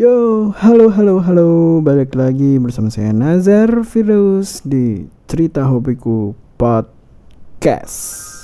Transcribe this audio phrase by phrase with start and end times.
[0.00, 1.48] Yo, halo halo halo,
[1.84, 8.40] balik lagi bersama saya Nazar Firdaus di Cerita Hobiku Podcast.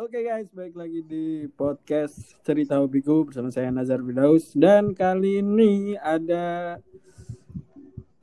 [0.00, 6.00] Oke guys, balik lagi di podcast Cerita Hobiku bersama saya Nazar Firdaus dan kali ini
[6.00, 6.80] ada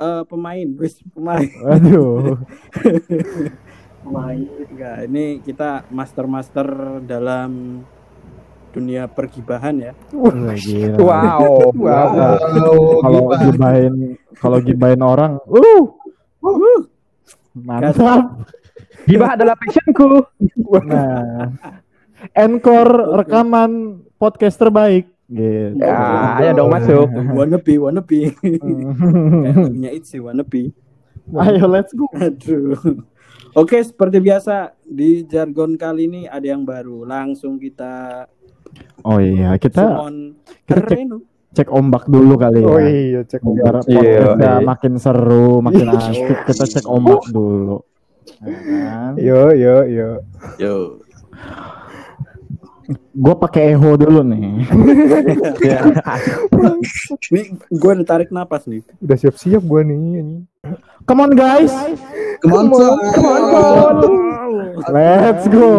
[0.01, 1.45] eh, pemain, wis pemain.
[1.77, 2.41] Aduh.
[4.07, 6.67] Enggak, ini kita master-master
[7.03, 7.81] dalam
[8.71, 9.91] dunia pergibahan ya.
[10.13, 10.95] Wah, gila.
[11.01, 11.73] Wow.
[11.73, 12.09] Wow.
[13.01, 13.93] Kalau gibain
[14.37, 15.83] kalau gibain orang, uh,
[16.37, 16.79] Uh,
[17.57, 18.47] mantap.
[19.03, 20.23] Gibah adalah passionku.
[20.87, 21.51] Nah,
[22.31, 25.11] encore rekaman podcast terbaik.
[25.27, 25.75] Gitu.
[25.75, 27.11] Ya, ayo dong masuk.
[27.35, 28.31] wannabe, wannabe.
[28.39, 29.43] Kayak Hmm.
[29.43, 30.71] lagunya Itzy, wannabe.
[31.35, 32.07] Ayo let's go.
[32.15, 33.03] Aduh.
[33.57, 37.01] Oke, seperti biasa di jargon kali ini ada yang baru.
[37.03, 38.25] Langsung kita
[39.01, 39.97] Oh iya, kita
[40.67, 41.09] kita cek-
[41.55, 42.67] cek ombak dulu kali ya.
[42.67, 43.73] Oh iya, cek Biar ombak.
[43.81, 44.53] podcastnya Iya.
[44.61, 46.37] makin seru, makin asik.
[46.45, 47.81] Kita cek ombak dulu.
[48.37, 49.11] Ya kan?
[49.17, 50.09] Yo, yo, yo.
[50.61, 50.75] Yo.
[53.11, 54.63] Gue pakai eho dulu nih.
[57.33, 58.79] Nih, gue udah tarik napas nih.
[59.03, 60.47] Udah siap-siap gua nih.
[61.07, 61.71] Come on guys,
[62.43, 63.97] Come on, come on.
[64.91, 65.69] let's go.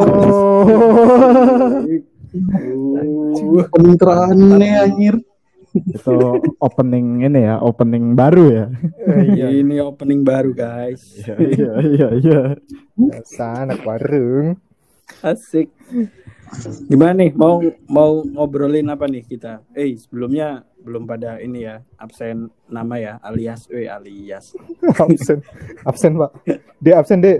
[3.72, 5.16] Pencitraannya anjir.
[5.76, 8.66] Itu opening ini ya, opening baru ya.
[9.04, 11.04] Eh, ini opening baru, guys.
[11.22, 12.40] Iya iya iya iya.
[12.96, 14.56] Biasa anak warung.
[15.20, 15.68] Asik.
[16.88, 17.30] Gimana nih?
[17.36, 19.60] Mau mau ngobrolin apa nih kita?
[19.76, 24.56] Eh, sebelumnya belum pada ini ya, absen nama ya, alias eh alias.
[25.02, 25.44] absen.
[25.84, 26.30] Absen, Pak.
[26.80, 27.38] Dek absen, Dek.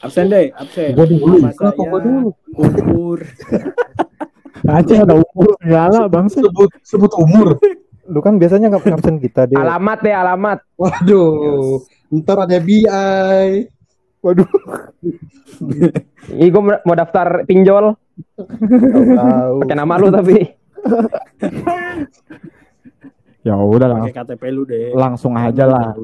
[0.00, 0.96] Absen deh, absen.
[0.96, 1.36] Gua dulu,
[1.84, 2.28] gua dulu?
[2.56, 3.20] umur.
[4.80, 6.26] Aja ada umur segala bang.
[6.28, 7.60] Sebut sebut umur.
[8.08, 9.60] Lu kan biasanya nggak absen kita, Dek.
[9.60, 10.58] Alamat deh, alamat.
[10.80, 11.84] Waduh.
[12.10, 13.79] Ntar ada BI.
[14.20, 14.48] Waduh.
[16.36, 17.96] Ini gue mau daftar pinjol.
[19.16, 19.54] Tahu.
[19.64, 20.44] Pakai nama lu tapi.
[23.40, 24.92] Ya udah Pakai KTP lu deh.
[24.92, 25.96] langsung aja lah.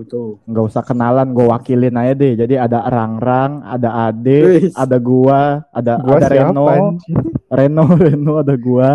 [0.48, 2.32] Nggak usah kenalan, gue wakilin aja deh.
[2.32, 6.64] Jadi ada Rang-Rang, ada Ade, ada gua, ada Gua ada siapa, Reno?
[7.52, 8.88] Reno, Reno ada gua,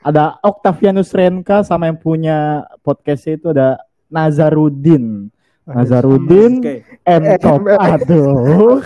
[0.00, 3.68] ada Octavianus Renka sama yang punya podcastnya itu ada
[4.08, 5.28] Nazarudin.
[5.66, 6.62] Nazarudin.
[7.06, 7.62] M Top.
[7.66, 8.82] Aduh.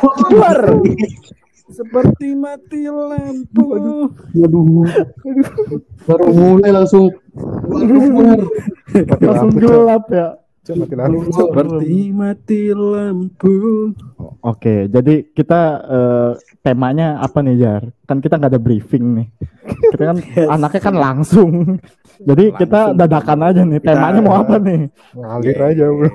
[0.00, 0.60] Keluar.
[1.66, 3.64] Seperti mati lampu.
[4.32, 4.86] Waduh.
[6.06, 7.12] Baru mulai langsung.
[9.20, 10.45] Langsung gelap ya.
[10.68, 11.30] Mati lampu.
[11.30, 13.54] Seperti mati lampu.
[14.40, 17.82] Oke, jadi kita eh, temanya apa nih Jar?
[18.02, 19.28] Kan kita nggak ada briefing nih.
[19.86, 20.48] Kita kan Yes.
[20.48, 21.50] anaknya kan langsung.
[22.18, 22.98] Jadi kita Langsung.
[22.98, 23.78] dadakan aja nih.
[23.78, 24.80] Kita- Temanya mau apa nih?
[25.12, 26.10] Ngalir aja, Bro.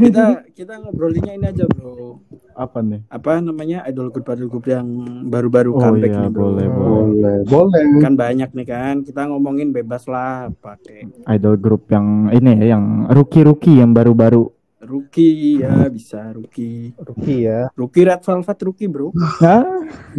[0.00, 2.18] Kita kita ngobrolinnya ini aja, Bro.
[2.58, 3.06] Apa nih?
[3.06, 3.86] Apa namanya?
[3.86, 4.86] Idol group idol group yang
[5.30, 6.42] baru-baru Oh comeback iya, nih, Bro.
[6.42, 7.36] boleh, Boleh.
[7.46, 7.84] Boleh.
[8.02, 8.94] Kan banyak nih kan.
[9.06, 14.50] Kita ngomongin bebas lah pakai Idol group yang ini ya, yang rookie-rookie yang baru-baru.
[14.82, 16.98] Rookie ya bisa Rookie.
[16.98, 17.70] Ruki ya.
[17.78, 19.14] Rookie Red Velvet Rookie, Bro.
[19.38, 19.62] Hah?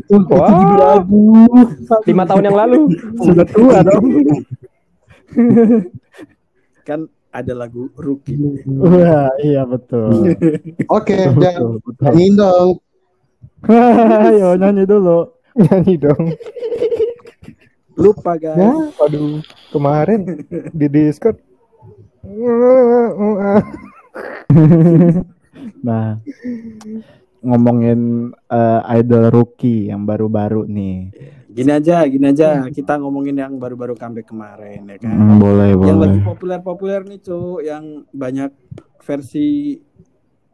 [0.08, 1.04] Wah,
[2.08, 2.80] lima tahun yang lalu.
[3.20, 4.06] Sudah tua dong.
[6.88, 8.66] Kan ada lagu Rookie.
[8.66, 10.34] Wah, iya betul.
[10.98, 12.70] Oke, jangan nyanyiin dong.
[14.26, 15.30] Ayo nyanyi dulu.
[15.54, 16.24] Nyanyi dong.
[18.00, 18.58] Lupa, guys.
[18.58, 19.44] Ya, waduh.
[19.70, 20.22] Kemarin
[20.74, 21.38] di Discord.
[25.80, 26.20] Nah,
[27.40, 31.08] ngomongin eh, idol rookie yang baru-baru nih.
[31.50, 32.62] Gini aja, gini aja.
[32.70, 35.18] Kita ngomongin yang baru-baru comeback kemarin ya kan.
[35.18, 36.28] Hmm, boleh, yang lagi boleh.
[36.30, 38.54] populer-populer nih cuy yang banyak
[39.02, 39.74] versi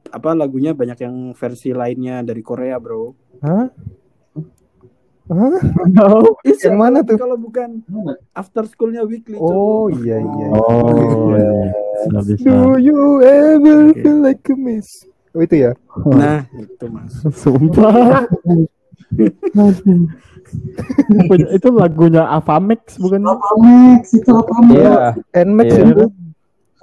[0.08, 3.12] apa lagunya banyak yang versi lainnya dari Korea bro
[3.44, 3.68] Hah?
[5.28, 5.58] Hah?
[6.06, 7.18] Oh, Ih, Yang mana tuh?
[7.18, 7.82] kalau bukan
[8.32, 9.36] after schoolnya weekly.
[9.42, 10.48] Oh, iya, iya.
[10.54, 11.74] Oh, iya.
[12.06, 12.46] Bisa, bisa.
[12.46, 15.04] Do you ever feel like a miss?
[15.34, 15.72] Oh, itu ya?
[16.06, 17.12] nah itu mas
[17.44, 18.30] Sumpah.
[21.52, 23.26] Itu lagunya Avamix bukan?
[23.26, 24.78] Apamex, itu Apamex.
[24.78, 25.18] Iya.
[25.44, 25.86] Nmax Iya.
[25.92, 26.06] itu.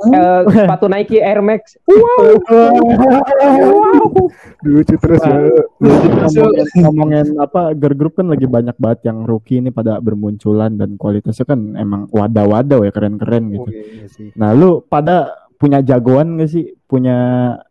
[0.03, 1.79] Eh, sepatu Nike Air Max.
[4.67, 5.39] Lucu terus ya.
[5.79, 10.75] Jadi ngomongin, ngomongin apa girl group kan lagi banyak banget yang rookie ini pada bermunculan
[10.75, 13.63] dan kualitasnya kan emang wadah-wadah ya keren-keren gitu.
[13.63, 14.35] Oh, iya sih.
[14.35, 16.75] Nah, lu pada punya jagoan gak sih?
[16.91, 17.15] Punya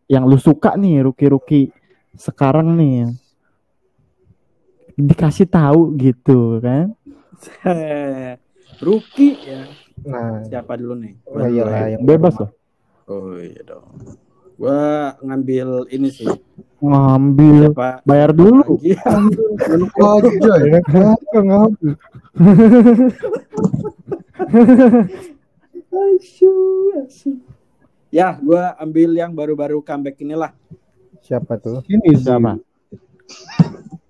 [0.07, 1.75] yang lu suka nih rookie-rookie
[2.15, 3.11] sekarang nih
[4.97, 6.93] dikasih tahu gitu kan
[8.85, 9.61] Rookie ya.
[10.01, 11.13] Nah, Siapa dulu nih?
[11.29, 12.49] oh iyalah yang bebas loh
[13.05, 13.85] Oh iya dong.
[14.57, 16.29] Gua ngambil ini sih.
[16.81, 17.89] ngambil Siapa?
[18.07, 18.93] bayar dulu Lagi.
[19.69, 20.79] Enak aja ya.
[20.85, 21.93] Kenapa ngambil?
[25.91, 27.37] Asyuh, asyuh.
[28.11, 30.51] Ya, gua ambil yang baru-baru comeback inilah.
[31.23, 31.83] Siapa tuh?
[31.87, 32.25] Ini sih.
[32.25, 32.57] siapa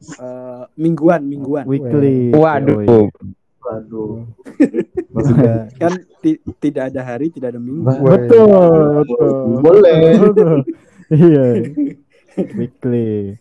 [0.01, 1.61] Eh, mingguan, mingguan.
[1.69, 3.05] weekly Waduh.
[3.61, 4.25] Waduh.
[5.13, 5.93] Maksudnya Kan
[6.25, 7.85] ti- tidak ada hari, tidak ada minggu.
[7.85, 8.49] Betul
[9.05, 10.17] betul Boleh.
[11.11, 11.45] Iya
[12.57, 13.35] weekly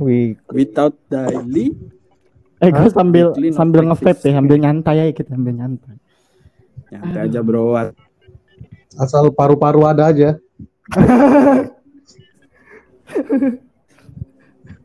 [0.00, 1.72] Wih, Without daily,
[2.64, 5.96] eh gue sambil Weekly sambil nge-vape ya sambil nyantai aja kita sambil nyantai
[6.88, 7.76] nyantai aja bro.
[8.96, 10.40] asal paru-paru ada aja.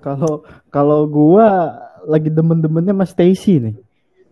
[0.01, 3.75] kalau kalau gua lagi demen-demennya mas Stacy nih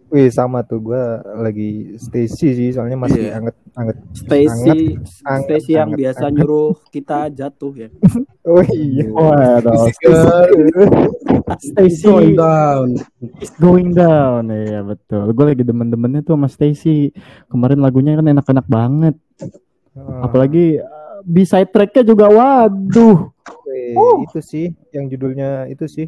[0.09, 1.03] wih sama tuh gua
[1.37, 3.37] lagi Stacy sih soalnya masih Iya.
[3.37, 3.97] anget anget.
[4.11, 4.97] Stacy,
[5.45, 6.35] Stacy yang anget, biasa anget.
[6.41, 7.89] nyuruh kita jatuh ya.
[8.49, 9.05] Oh iya.
[9.05, 9.93] Waduh,
[11.61, 12.87] Stacy Going down.
[13.37, 14.49] is going down.
[14.49, 15.29] Iya betul.
[15.31, 17.13] Gue lagi demen-demennya tuh sama Stacy.
[17.45, 19.15] Kemarin lagunya kan enak-enak banget.
[19.93, 23.29] Ah, Apalagi uh, B-side tracknya juga waduh.
[23.95, 24.21] Oh.
[24.25, 26.07] itu sih yang judulnya itu sih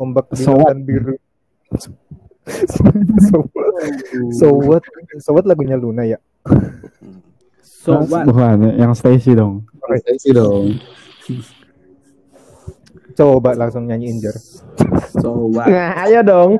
[0.00, 1.14] ombak lautan biru.
[3.28, 3.74] so, what?
[4.32, 4.82] so what?
[5.22, 6.18] So what lagunya Luna ya?
[7.62, 8.24] So what?
[8.26, 9.68] Bukan, yang Stacy dong.
[10.18, 10.80] Sih dong.
[13.14, 14.36] Coba langsung nyanyiin Jar.
[15.20, 15.68] So what?
[15.68, 16.50] Nah, ayo dong.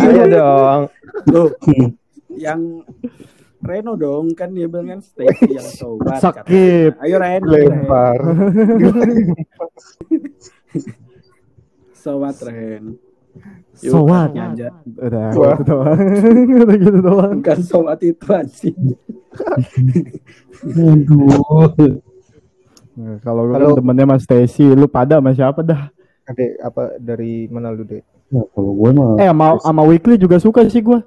[0.00, 0.80] ayo dong.
[1.28, 1.48] Loh,
[2.32, 2.84] yang
[3.66, 6.22] Reno dong kan dia bilang kan Stacy yang so what.
[6.22, 6.94] Sakit.
[6.94, 7.02] katanya.
[7.02, 7.42] Ayo Ren.
[7.44, 8.18] Lempar.
[12.06, 12.94] So what Ren.
[13.82, 14.30] Yuk, So what?
[14.30, 14.70] Nyanja.
[14.86, 15.98] Udah, gitu doang.
[16.62, 17.34] Udah gitu doang.
[17.42, 18.78] Bukan so what itu anjing.
[20.70, 21.98] Aduh.
[22.96, 25.92] Nah, Kalau gue kan temennya Mas Stacy, lu pada sama siapa dah?
[26.30, 28.00] Adek apa dari mana lu deh?
[28.30, 30.98] Ya, kalau gue mah Eh sama sama Weekly juga suka sih gue.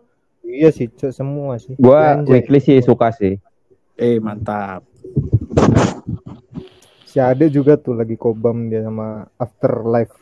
[0.50, 1.78] Iya sih, Cok, semua sih.
[1.78, 2.42] Gua Anjay.
[2.42, 3.38] weekly sih suka sih.
[4.02, 4.82] Eh mantap.
[7.06, 10.14] Si Ade juga tuh lagi kobam dia sama Afterlife.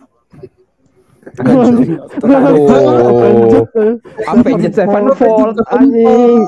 [1.44, 2.04] Aduh.
[4.28, 6.44] Avenged Sevenfold anjing.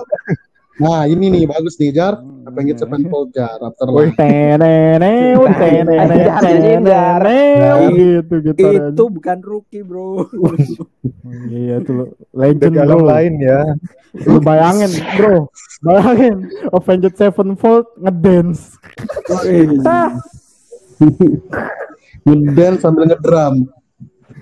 [0.79, 2.23] Nah, ini nih bagus nih Jar.
[2.23, 8.67] Apa yang Sevenfold Jar after Wih, teneneu, teneneu, teneneu, gitu gitu.
[8.95, 10.23] Itu bukan rookie bro.
[11.49, 13.05] Iya tuh legend bro.
[13.05, 13.61] lain ya.
[14.25, 14.89] Lu bayangin
[15.19, 15.51] bro,
[15.85, 18.79] bayangin Avenged Sevenfold ngedance.
[22.23, 23.67] Ngedance sambil ngedrum.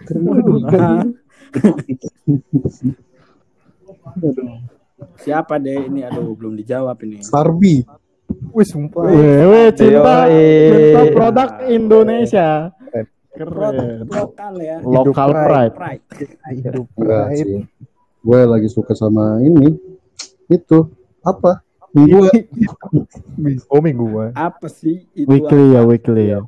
[5.21, 6.01] Siapa deh ini?
[6.05, 7.21] Aduh belum dijawab ini.
[7.21, 7.85] Starby.
[8.51, 9.07] Wih, sumpah.
[9.07, 10.27] Weh, cinta,
[11.13, 12.73] produk Indonesia.
[13.37, 14.09] Keren.
[14.09, 14.77] Lokal ya.
[14.81, 15.73] Local Hidup pride.
[15.77, 16.03] Pride.
[16.57, 17.51] Hidup pride.
[18.25, 19.77] Gue lagi suka sama ini.
[20.49, 20.89] Itu
[21.21, 21.61] apa?
[21.93, 22.27] Minggu
[23.73, 24.33] Oh mingguan.
[24.33, 25.29] Apa sih itu?
[25.29, 26.39] Weekly ya, weekly ya.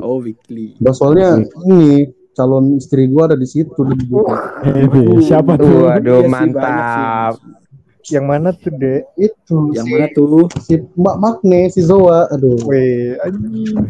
[0.00, 0.74] Oh weekly.
[0.80, 1.38] Nah, soalnya
[1.68, 4.04] ini calon istri gue ada di situ di
[4.68, 5.86] Eh, siapa tuh?
[5.86, 7.34] Waduh, Iya mantap.
[8.08, 9.02] Yang mana tuh, Dek?
[9.16, 10.44] itu Yang si, mana tuh?
[10.58, 13.76] si Mbak Magne si Zoa aduh Weh, anjing.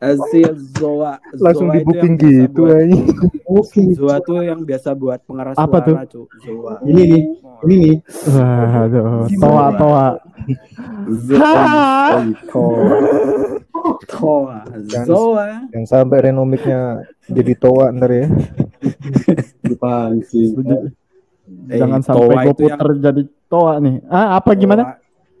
[0.00, 1.20] Azil Zoa.
[1.36, 3.04] Langsung Zoa di itu booking gitu anjing.
[3.44, 5.92] oke Zoa tuh yang biasa buat pengeras Apa tuh?
[5.92, 6.28] suara, Cuk.
[6.40, 6.72] Zoa.
[6.88, 7.22] ini nih
[7.60, 10.06] ini nih Waduh, toa toa.
[11.20, 12.24] Zoa.
[12.48, 12.84] Toa.
[14.08, 14.58] Toa.
[15.04, 15.46] Zoa.
[15.68, 18.26] Yang sampai renomiknya jadi toa ntar ya.
[19.68, 20.56] dipancing
[21.66, 23.96] Eh, Jangan sampai gue itu yang- puter jadi toa nih.
[24.06, 24.82] Ah, apa gimana?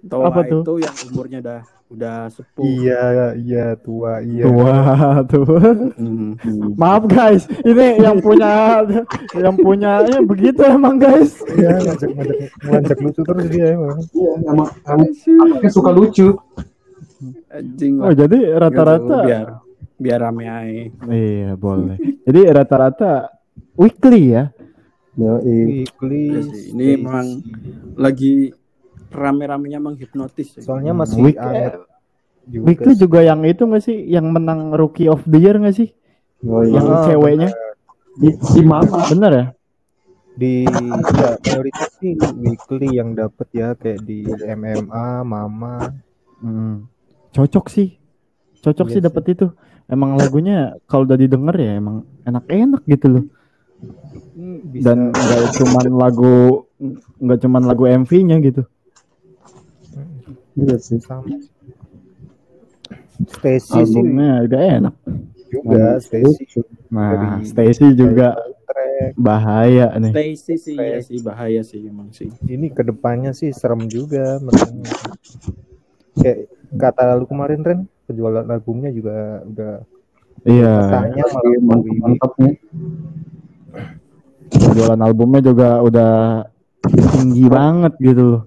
[0.00, 0.62] Toa, Apa tuh?
[0.62, 2.62] itu yang umurnya udah udah sepuh.
[2.62, 3.04] Iya,
[3.36, 4.46] iya tua, iya.
[4.46, 5.42] Wah, tuh.
[5.92, 6.38] Hmm.
[6.74, 8.80] Maaf guys, ini yang punya
[9.44, 11.42] yang punya ya begitu emang guys.
[11.48, 13.98] Iya, ngajak ngajak ngajak lucu terus dia emang.
[14.10, 16.38] iya emang anaknya suka lucu
[17.50, 19.46] Anjing Oh, jadi rata-rata biar
[19.94, 20.84] biar rame aja.
[21.06, 21.98] Iya, boleh.
[22.24, 23.28] Jadi rata-rata
[23.74, 24.48] weekly ya.
[25.20, 26.22] Ya Weekly.
[26.30, 26.40] Iya
[26.72, 27.26] Ini memang
[27.94, 28.50] lagi
[29.10, 30.56] rame-ramenya menghipnotis.
[30.56, 30.62] ya.
[30.62, 31.84] Soalnya masih Week- anget
[32.46, 32.64] juga.
[32.64, 35.90] Weekly juga yang itu nggak sih yang menang rookie of the year nggak sih?
[36.42, 36.94] oh, Yang iya.
[36.94, 37.48] Ah, ceweknya.
[38.42, 39.46] si mama Bener ya?
[40.32, 45.92] di ya, mayoritas sih weekly yang dapet ya kayak di MMA, Mama.
[46.38, 46.88] Hmm.
[47.30, 48.00] cocok sih
[48.58, 49.04] cocok Iya sih sih.
[49.04, 49.46] dapat itu
[49.86, 53.24] emang lagunya kalau udah didengar ya emang enak-enak gitu loh
[54.40, 54.84] Bisa.
[54.92, 56.64] dan nggak cuman lagu
[57.20, 58.62] nggak cuman lagu MV-nya gitu.
[60.56, 61.00] Iya sih.
[61.02, 61.28] sama.
[63.28, 63.84] Stacy sih.
[63.84, 64.94] Albumnya udah enak.
[65.50, 66.44] Juga Stacy.
[66.88, 69.12] nah Stacy juga track.
[69.20, 70.12] bahaya nih.
[70.14, 72.32] Stacy sih ya sih bahaya sih emang sih.
[72.48, 74.94] ini ke depannya sih serem juga menurutnya.
[76.16, 76.38] kayak
[76.76, 79.74] kata lu kemarin Ren penjualan albumnya juga udah
[80.44, 80.74] iya.
[80.86, 82.52] katanya malah mantap mantap-mantapnya.
[84.50, 86.12] Penjualan albumnya juga udah
[87.14, 88.42] tinggi banget gitu loh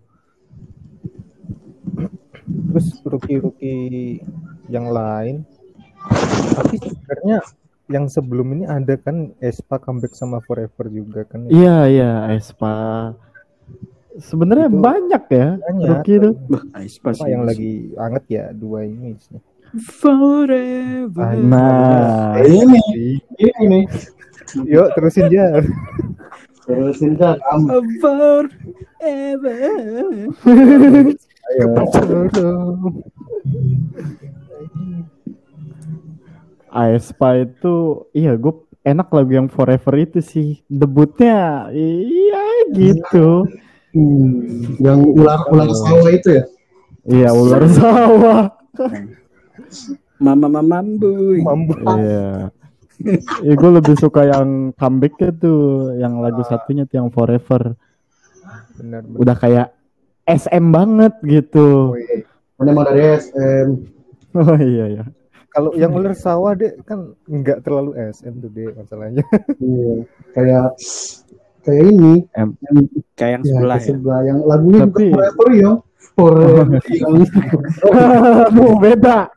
[2.74, 4.20] terus rookie-rookie
[4.68, 5.46] yang lain
[6.58, 7.38] tapi sebenarnya
[7.92, 13.12] yang sebelum ini ada kan Espa comeback sama Forever juga kan iya iya Espa
[14.18, 15.88] sebenarnya banyak ya banyak.
[15.90, 16.30] rookie itu
[16.78, 17.30] Aespa Cuma sih.
[17.34, 19.40] yang lagi anget ya dua ini sih.
[19.74, 21.34] Forever.
[21.42, 22.82] nah Ini,
[23.36, 23.84] ini nih.
[24.64, 25.66] Yuk terusin aja.
[26.64, 27.42] Terusin kan.
[27.50, 27.66] Am.
[27.98, 28.46] Forever.
[31.44, 31.68] Ayo.
[36.70, 37.76] Aespa itu
[38.12, 43.46] iya gue enak lagu yang Forever itu sih debutnya iya gitu
[43.94, 46.44] Hmm, yang ular ular sawah itu ya.
[47.06, 48.50] iya ular sawah
[50.18, 51.38] Mama mamambu.
[51.40, 51.74] Mambu.
[51.98, 52.48] iya
[53.42, 55.60] Iya gue lebih suka yang comebacknya tuh
[55.98, 57.76] yang lagu satunya tuh yang Forever
[58.74, 59.20] Benar benar.
[59.20, 59.68] udah kayak
[60.24, 62.24] SM banget gitu Woi.
[62.56, 63.68] Ini emang dari SM.
[64.34, 65.06] oh iya ya
[65.50, 69.22] Kalau yang ular sawah deh kan nggak terlalu SM tuh deh masalahnya.
[69.60, 69.94] Iya.
[70.32, 70.66] Kayak
[71.62, 72.14] kayak ini.
[72.32, 72.50] Yang,
[73.14, 73.86] Kayak yang ya, sebelah ya.
[73.86, 74.22] sebelah.
[74.24, 75.72] Yang lagunya Tapi- juga forever ya.
[76.14, 77.26] Yang
[78.54, 79.34] oh, beda.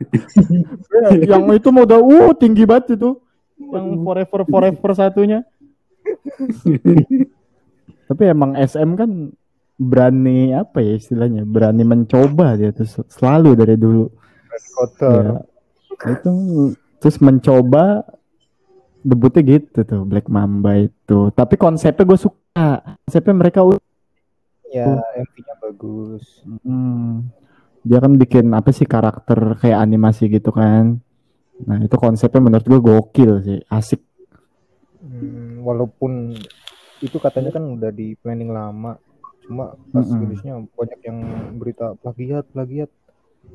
[1.25, 3.17] Yang itu mau udah uh tinggi banget itu.
[3.57, 5.39] Yang Forever Forever satunya.
[8.07, 9.33] Tapi emang SM kan
[9.77, 11.43] berani apa ya istilahnya?
[11.43, 14.07] Berani mencoba dia tuh se- selalu dari dulu.
[14.77, 15.41] Kotor.
[15.97, 16.29] ya itu
[17.01, 18.05] terus mencoba
[19.01, 21.33] debutnya gitu tuh Black Mamba itu.
[21.33, 22.69] Tapi konsepnya gue suka.
[23.05, 23.81] Konsepnya mereka u-
[24.71, 26.25] Ya MV-nya bagus.
[26.45, 27.27] hmm,
[27.87, 30.85] dia kan bikin apa sih karakter kayak animasi gitu kan
[31.67, 34.01] nah itu konsepnya menurut gue gokil sih asik
[35.01, 36.11] Hmm, walaupun
[37.05, 38.91] itu katanya kan udah di planning lama.
[39.45, 40.17] Cuma pas Mm-mm.
[40.19, 41.17] rilisnya banyak yang
[41.61, 42.89] berita plagiat plagiat.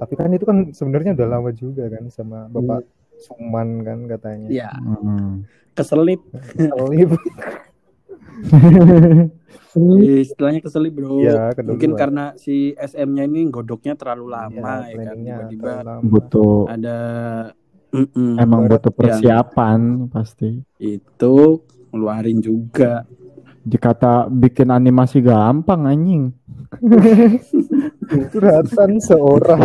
[0.00, 2.80] Tapi kan itu kan sebenarnya udah lama juga kan sama Bapak
[3.24, 4.50] Suman kan katanya.
[4.50, 5.44] Ya, Hmm.
[5.76, 6.20] keselip.
[6.56, 7.10] Selip.
[9.72, 11.24] Eh, Istilahnya keselip, Bro.
[11.24, 11.70] Iya, keduluan.
[11.76, 15.16] Mungkin karena si SM-nya ini godoknya terlalu lama Ya, ya, kan.
[15.16, 15.72] Tiba-tiba
[16.04, 16.98] butuh ada
[17.92, 18.40] Mm-mm.
[18.40, 21.36] emang butuh persiapan pasti itu
[21.92, 23.04] ngeluarin juga.
[23.62, 26.34] dikata bikin animasi gampang anjing
[28.32, 29.62] curhatan seorang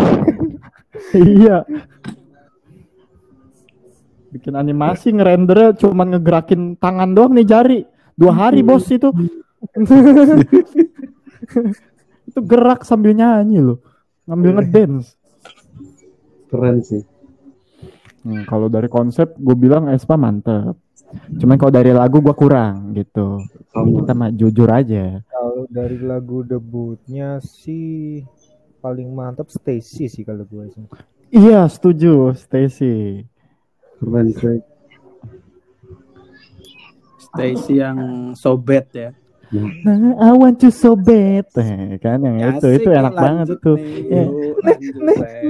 [1.17, 1.65] iya
[4.29, 7.79] bikin animasi ngerendernya cuman ngegerakin tangan doang nih jari
[8.13, 9.09] dua hari bos itu
[12.27, 13.79] itu gerak sambil nyanyi loh
[14.27, 15.15] ngambil ngedance
[16.47, 17.03] Keren sih.
[18.23, 20.79] Hmm, kalau dari konsep gue bilang Espa mantep
[21.39, 23.39] cuman kalau dari lagu gue kurang gitu
[23.71, 24.03] Sama.
[24.03, 28.27] kita mah jujur aja kalau dari lagu debutnya sih
[28.83, 30.83] paling mantap Stacy sih kalau gue sih
[31.31, 33.23] iya setuju Stacy
[33.97, 34.61] Keren sih.
[37.17, 37.99] Stacy yang
[38.37, 39.09] sobet ya.
[39.47, 43.45] Nah, I want you so bad Eh, kan yang itu Asik itu nih, enak banget
[43.47, 43.91] lanjut tuh nih.
[44.11, 44.25] Ya.
[44.59, 45.43] Lanjut, Ren.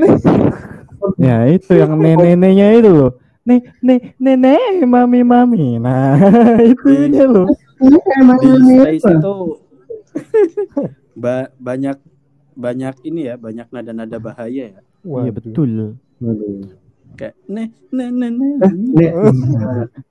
[1.17, 3.11] ya itu yang nenek-neneknya itu loh
[3.47, 6.17] nek nek nenek mami mami nah
[6.73, 7.47] itunya loh
[7.79, 8.49] Di
[8.99, 9.61] Stacy tuh
[11.15, 11.97] ba- banyak
[12.57, 14.81] banyak ini ya, banyak nada-nada bahaya ya.
[15.05, 15.93] iya betul.
[17.17, 18.47] Kayak ne ne ne ne.
[18.93, 19.11] Nih.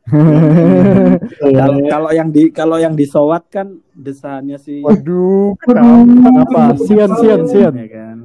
[1.58, 7.74] Kalau kalau yang di kalau yang disowat kan desahannya si waduh apa sian sian sian
[7.74, 8.16] ya kan.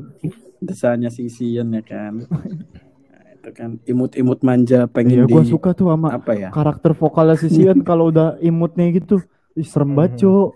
[0.62, 2.22] Desahannya si Sian ya kan.
[2.22, 6.50] Nah, itu kan imut-imut manja pengen iya di gue suka tuh sama apa ya?
[6.54, 9.26] karakter vokalnya si Sian kalau udah imutnya gitu
[9.58, 10.54] Ih, serem banget Cuk.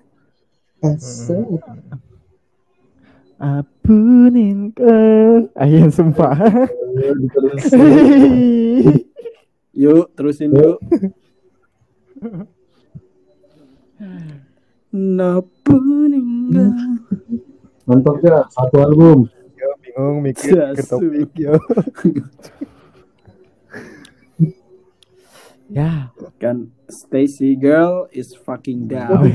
[3.35, 4.95] Apunin ke
[5.59, 6.35] ayan sumpah
[9.75, 10.79] Yuk, terusin yuk.
[14.95, 16.71] Napun enggak.
[17.83, 19.27] Mantap ya, satu album.
[19.59, 20.95] ya bingung mikir Jasu.
[20.95, 21.59] topik ya.
[25.67, 26.15] Ya.
[26.39, 29.27] kan Stacy girl is fucking down.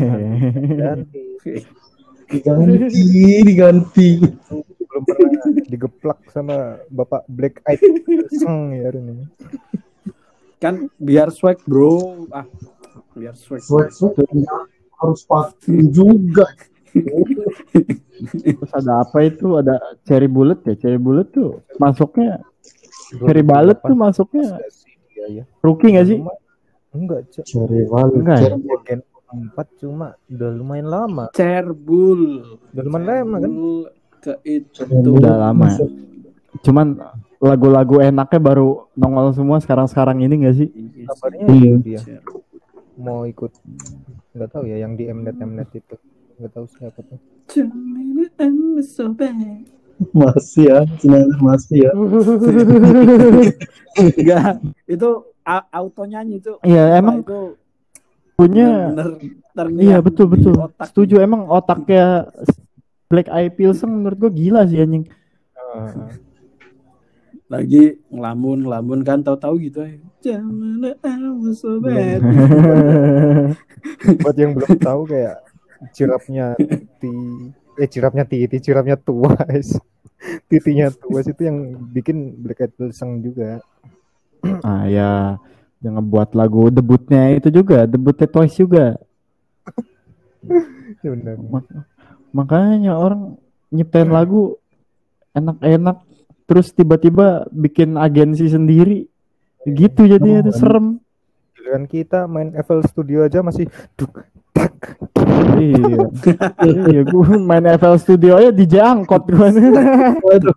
[2.30, 4.08] Diganti, diganti.
[4.90, 7.78] belum pernah digeplak sama Bapak Black Eyed
[8.30, 9.24] Seng ya hari ini.
[10.58, 12.26] kan biar swag bro.
[12.34, 12.46] Ah,
[13.14, 13.62] biar swag.
[13.62, 14.14] Swag, swag,
[14.98, 16.46] harus pakai juga.
[18.20, 19.56] Terus ada apa itu?
[19.58, 20.74] Ada cherry bullet ya?
[20.74, 22.42] Cherry bullet tuh masuknya
[23.22, 24.58] cherry bullet tuh masuknya
[25.14, 25.44] Iya ya.
[25.62, 26.18] rookie gak sih?
[26.90, 27.44] Enggak, Cok.
[27.46, 28.14] Cari balik.
[28.18, 28.50] Enggak ya?
[29.30, 31.24] 4 cuma udah lumayan lama.
[31.32, 32.42] Cerbul.
[32.74, 33.52] Udah lumayan lama kan?
[34.20, 34.82] Ke itu.
[34.90, 35.70] Udah lama.
[36.66, 36.98] Cuman
[37.40, 40.68] lagu-lagu enaknya baru nongol semua sekarang-sekarang ini gak sih?
[41.08, 41.74] Kabarnya Iya.
[41.80, 42.00] dia
[43.00, 43.48] mau ikut
[44.36, 45.96] nggak tahu ya yang di Mnet Mnet itu
[46.36, 47.16] nggak tahu siapa tuh.
[50.16, 51.92] Masih ya, sebenarnya masih ya.
[54.00, 54.52] Enggak,
[54.88, 55.08] itu
[55.44, 56.56] auto nyanyi tuh.
[56.64, 57.59] Iya emang itu
[58.40, 58.68] punya
[59.76, 60.54] Iya betul di betul.
[60.56, 60.88] otak.
[60.88, 62.32] Setuju emang otaknya
[63.12, 65.04] Black Eye Pilsen menurut gua gila sih anjing.
[67.50, 69.98] Lagi ngelamun ngelamun kan tahu-tahu gitu ya.
[70.22, 70.80] Jangan.
[74.22, 75.36] Buat yang belum tahu kayak
[75.92, 79.80] cirapnya titi eh cirapnya titi cirapnya tuas
[80.52, 83.64] titinya tuas itu yang bikin Black Eyed Pilseng juga.
[84.60, 85.36] ah ya
[85.80, 88.96] yang ngebuat lagu debutnya itu juga debutnya Twice juga.
[91.04, 91.36] Ya benar.
[91.36, 91.84] Mak-
[92.32, 93.36] makanya orang
[93.68, 94.56] nyiptain lagu
[95.36, 96.00] enak-enak
[96.48, 99.04] terus tiba-tiba bikin agensi sendiri.
[99.68, 100.96] Gitu jadinya itu serem.
[101.52, 103.68] Giliran kita main FL Studio aja masih
[104.00, 104.16] duk
[104.56, 104.96] tak.
[105.60, 106.08] iya.
[106.88, 110.56] Iya gua main FL Studio aja DJ angkot Waduh,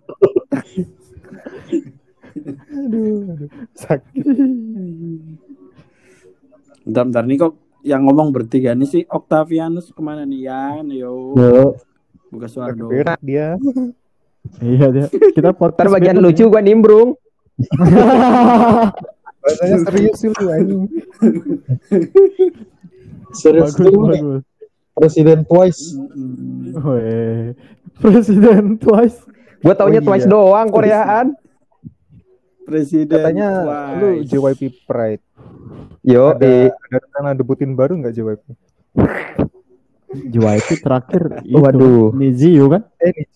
[2.44, 4.24] Aduh, aduh, sakit.
[6.84, 10.84] Bentar, bentar nih kok yang ngomong bertiga nih sih Octavianus ke mana nih Yan?
[10.88, 11.76] Yo, yo,
[12.28, 12.88] buka suara dong.
[12.88, 13.56] berak dia.
[14.60, 17.16] iya dia kita podcast bagian beda lucu gua nimbrung.
[19.40, 20.82] Bahasanya serius sih lu anjing.
[23.34, 24.42] serius bagus tuh bagus
[24.94, 25.82] Presiden Twice.
[26.76, 27.50] Weh,
[27.98, 29.18] Presiden Twice
[29.58, 30.30] Gua taunya Oh, Twice iya.
[30.30, 31.26] doang Koreaan.
[32.64, 33.48] Presiden Katanya
[34.00, 34.28] lu Twice.
[34.32, 35.24] JYP Pride.
[36.00, 38.42] Yo, Ada ada rencana debutin baru nggak JYP?
[40.32, 42.14] JYP terakhir itu Waduh.
[42.14, 43.26] Niziu kan Eh nih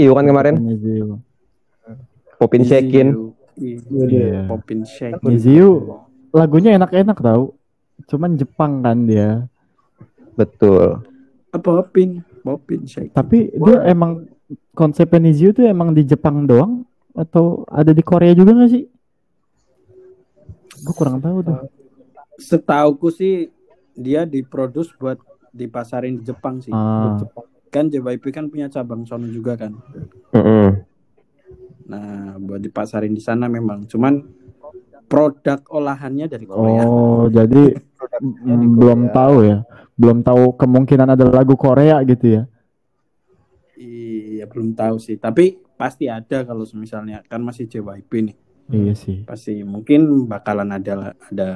[0.00, 0.10] ya.
[0.14, 1.18] Kan kemarin Niziu
[2.38, 3.32] Popin Shekin.
[3.54, 3.78] Iya.
[4.10, 4.40] Iya.
[4.50, 5.22] Popin Shake.
[5.22, 6.00] Niziu
[6.34, 7.54] lagunya enak-enak tau
[8.10, 9.46] cuman Jepang kan dia
[10.34, 10.98] Betul.
[11.54, 12.26] Apa Popin?
[12.42, 13.14] Popin Shake.
[13.14, 14.26] tapi dia emang
[14.74, 16.82] konsepnya Niziu tuh emang di Jepang doang
[17.14, 18.84] atau ada di Korea juga gak sih
[20.84, 21.58] gue kurang tahu tuh
[22.34, 23.46] Setauku sih
[23.94, 25.22] dia diproduce buat
[25.54, 26.74] dipasarin di Jepang sih.
[26.74, 27.14] ah,
[27.70, 29.70] Kan JYP kan punya cabang sono juga kan.
[30.34, 30.82] Mm-mm.
[31.86, 33.86] Nah, buat dipasarin di sana memang.
[33.86, 34.18] Cuman
[35.06, 36.82] produk olahannya dari Korea.
[36.82, 37.78] oh jadi
[38.18, 39.14] mm, belum Korea.
[39.14, 39.58] tahu ya
[39.94, 42.42] belum tahu kemungkinan ada lagu Korea gitu ya
[43.74, 45.18] Iya, belum tahu sih.
[45.18, 48.36] Tapi pasti ada kalau misalnya kan masih JYP nih.
[48.70, 51.48] iya sih Pasti mungkin bakalan ada ada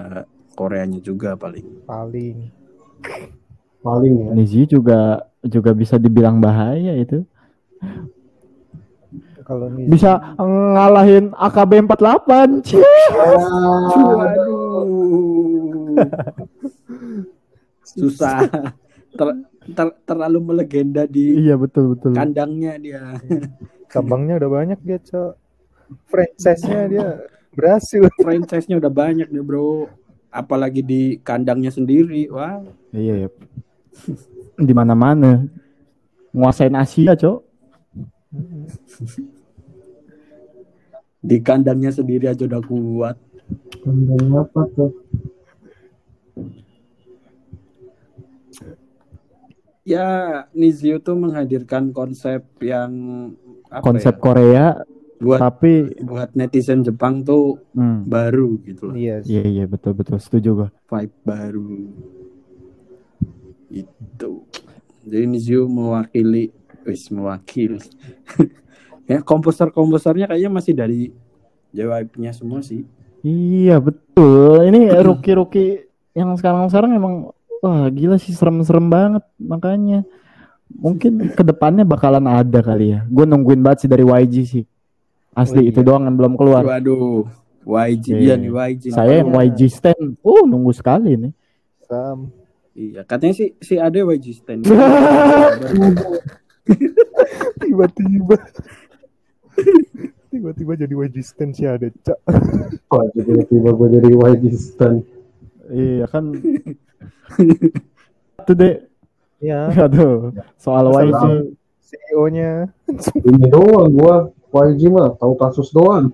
[0.52, 1.86] Koreanya juga paling.
[1.86, 2.36] paling
[3.78, 4.28] Paling ya.
[4.34, 7.22] Niziu juga juga bisa dibilang bahaya itu
[9.40, 12.84] kalau nih bisa ngalahin AKB 48 Cie.
[13.88, 14.84] Waduh.
[17.80, 18.44] Susah.
[19.08, 19.40] Ter-
[19.72, 23.16] ter- terlalu melegenda di iya betul betul kandangnya dia.
[23.88, 25.32] Cabangnya udah banyak dia cok
[26.08, 27.06] franchise-nya dia
[27.56, 29.88] berhasil Franchise-nya udah banyak nih, Bro.
[30.28, 32.28] Apalagi di kandangnya sendiri.
[32.28, 32.60] Wah,
[32.92, 33.28] iya ya
[34.58, 35.46] di mana mana
[36.34, 37.38] nguasain Asia cok
[41.18, 43.16] di kandangnya sendiri aja udah kuat.
[43.82, 44.92] Kandang apa tuh?
[49.88, 50.06] Ya,
[50.52, 52.92] Nizio tuh menghadirkan konsep yang
[53.68, 54.66] apa konsep ya, Korea
[55.18, 58.94] buat tapi buat netizen Jepang tuh hmm, baru gitu loh.
[58.94, 61.70] iya iya iya betul betul setuju gua Vibe baru.
[63.68, 64.48] Itu.
[65.04, 66.48] Jadi Nizio mewakili
[66.88, 67.76] wis mewakili.
[69.10, 71.12] ya, komposer-komposernya kayaknya masih dari
[71.72, 72.86] JYP-nya semua sih.
[73.26, 75.72] iya betul ini rookie rookie
[76.14, 77.14] yang sekarang sekarang emang
[77.58, 80.06] wah gila sih serem serem banget makanya
[80.70, 83.00] mungkin ke depannya bakalan ada kali ya.
[83.06, 84.64] Gue nungguin banget sih dari YG sih.
[85.32, 85.86] Asli Oh, itu iya.
[85.86, 86.62] doang yang belum keluar.
[86.66, 87.24] Waduh.
[87.62, 88.18] YG Iya.
[88.18, 88.82] iya nih YG.
[88.90, 90.16] Saya yang YG stand.
[90.20, 91.32] Oh nunggu sekali nih.
[91.84, 92.32] Sam.
[92.72, 94.62] Iya, katanya sih si Ade YG stand.
[97.58, 98.36] Tiba-tiba.
[100.28, 102.18] Tiba-tiba jadi YG stand sih ada, Cak.
[102.88, 105.00] Wah, tiba-tiba gue dari YG Stan.
[105.68, 106.32] Iya kan.
[108.44, 108.87] Tuh deh.
[109.38, 110.34] Ya, Aduh.
[110.58, 111.54] Soal YG.
[111.88, 112.68] CEO-nya.
[113.28, 116.10] Ini doang gua YG mah tahu kasus doang.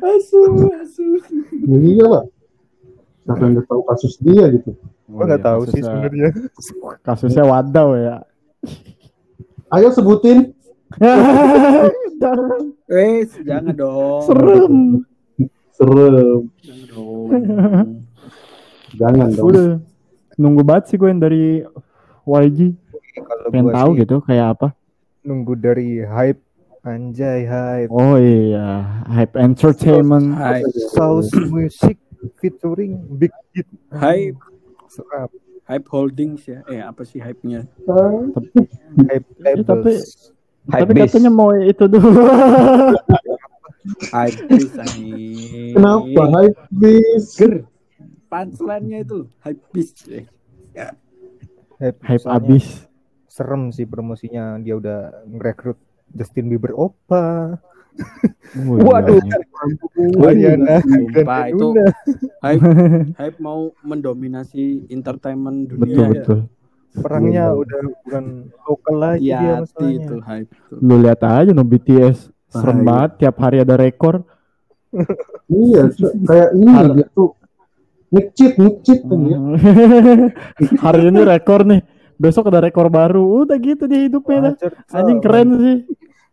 [0.00, 0.40] asu,
[0.72, 1.06] asu.
[1.68, 2.24] Iya lah.
[3.26, 4.72] Siapa yang tahu kasus dia gitu.
[5.06, 6.30] Gua nggak tahu sih sebenarnya.
[7.04, 8.16] Kasusnya wadaw ya.
[9.70, 10.56] Ayo sebutin.
[12.86, 14.24] Eh, jangan dong.
[14.24, 14.74] Serem.
[15.76, 16.48] Serem.
[16.64, 17.28] Jangan dong.
[18.96, 19.46] Jangan dong.
[19.46, 19.70] Udah.
[20.36, 21.64] Nunggu banget sih gue yang dari
[22.22, 22.58] YG.
[23.16, 24.68] Kalau Pengen tahu sih gitu kayak apa.
[25.22, 26.38] nunggu dari hype
[26.80, 30.32] anjay hype Oh iya, Hype Entertainment.
[30.32, 31.98] Hai, South Music
[32.36, 34.38] featuring Big Hit hype,
[34.86, 35.34] Serap.
[35.64, 36.62] hype holdings ya.
[36.66, 37.66] Eh, apa sih hype-nya?
[37.66, 38.58] hype Eh, tapi
[39.40, 40.30] labels
[40.66, 42.10] Hype tapi katanya mau itu dulu.
[44.08, 45.74] Hype beast anjing.
[45.74, 47.34] Kenapa hype beast?
[47.34, 47.66] Ger.
[48.26, 49.60] Punchline-nya itu loh, hype.
[49.72, 50.24] Eh,
[51.78, 52.66] hype, Hype soalnya abis.
[53.26, 55.76] serem sih promosinya dia udah ngerekrut
[56.08, 57.56] Justin Bieber Opa
[58.60, 59.16] Oh, Waduh.
[59.16, 59.40] Sumpah,
[60.12, 60.76] Grande
[61.48, 61.66] itu
[62.38, 62.60] hype
[63.20, 66.12] hype mau mendominasi entertainment dunia Betul ya.
[66.14, 66.38] betul.
[66.94, 68.24] perangnya udah bukan
[68.62, 70.74] lokal lagi dia Iya, hati masalahnya itu hype itu.
[70.78, 72.18] Lu lihat aja no BTS.
[72.48, 74.24] Serem banget tiap hari ada rekor.
[75.46, 75.82] Iya,
[76.22, 77.06] kayak ini Har- dia
[78.08, 79.38] ngecit ngecit kan ya.
[80.80, 81.80] hari ini rekor nih.
[82.16, 83.44] Besok ada rekor baru.
[83.44, 84.54] Udah gitu dia hidupnya dah.
[84.56, 85.78] Wajar, Anjing keren sih.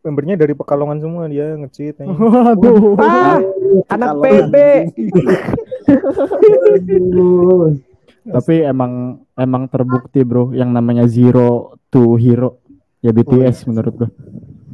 [0.03, 1.95] membernya dari Pekalongan semua dia ngecit.
[2.03, 2.99] Waduh.
[2.99, 3.39] Ah,
[3.87, 4.55] anak PB.
[8.23, 8.91] Tapi emang
[9.35, 12.63] emang terbukti bro yang namanya zero to hero
[12.99, 14.09] ya BTS menurut gua.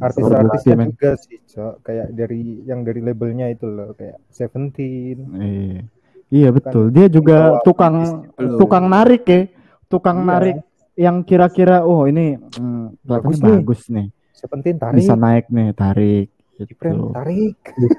[0.00, 0.96] artis-artisnya men.
[0.96, 1.84] juga sih Cok.
[1.84, 5.82] kayak dari yang dari labelnya itu loh kayak Seventeen Iya.
[6.30, 6.88] Iya betul.
[6.88, 9.40] Dia juga tukang tukang narik ya.
[9.86, 10.28] Tukang Iya.
[10.28, 10.56] narik
[10.94, 13.58] yang kira-kira oh ini hmm, Bagus nih.
[13.58, 14.06] bagus nih.
[14.30, 17.10] Seventeen tarik Bisa naik nih, tarik gitu.
[17.10, 17.56] tarik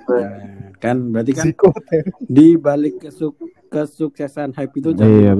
[0.07, 1.45] Nah, kan berarti kan
[2.23, 3.35] di balik kesuk
[3.67, 5.31] kesuksesan hype itu jangan Iya,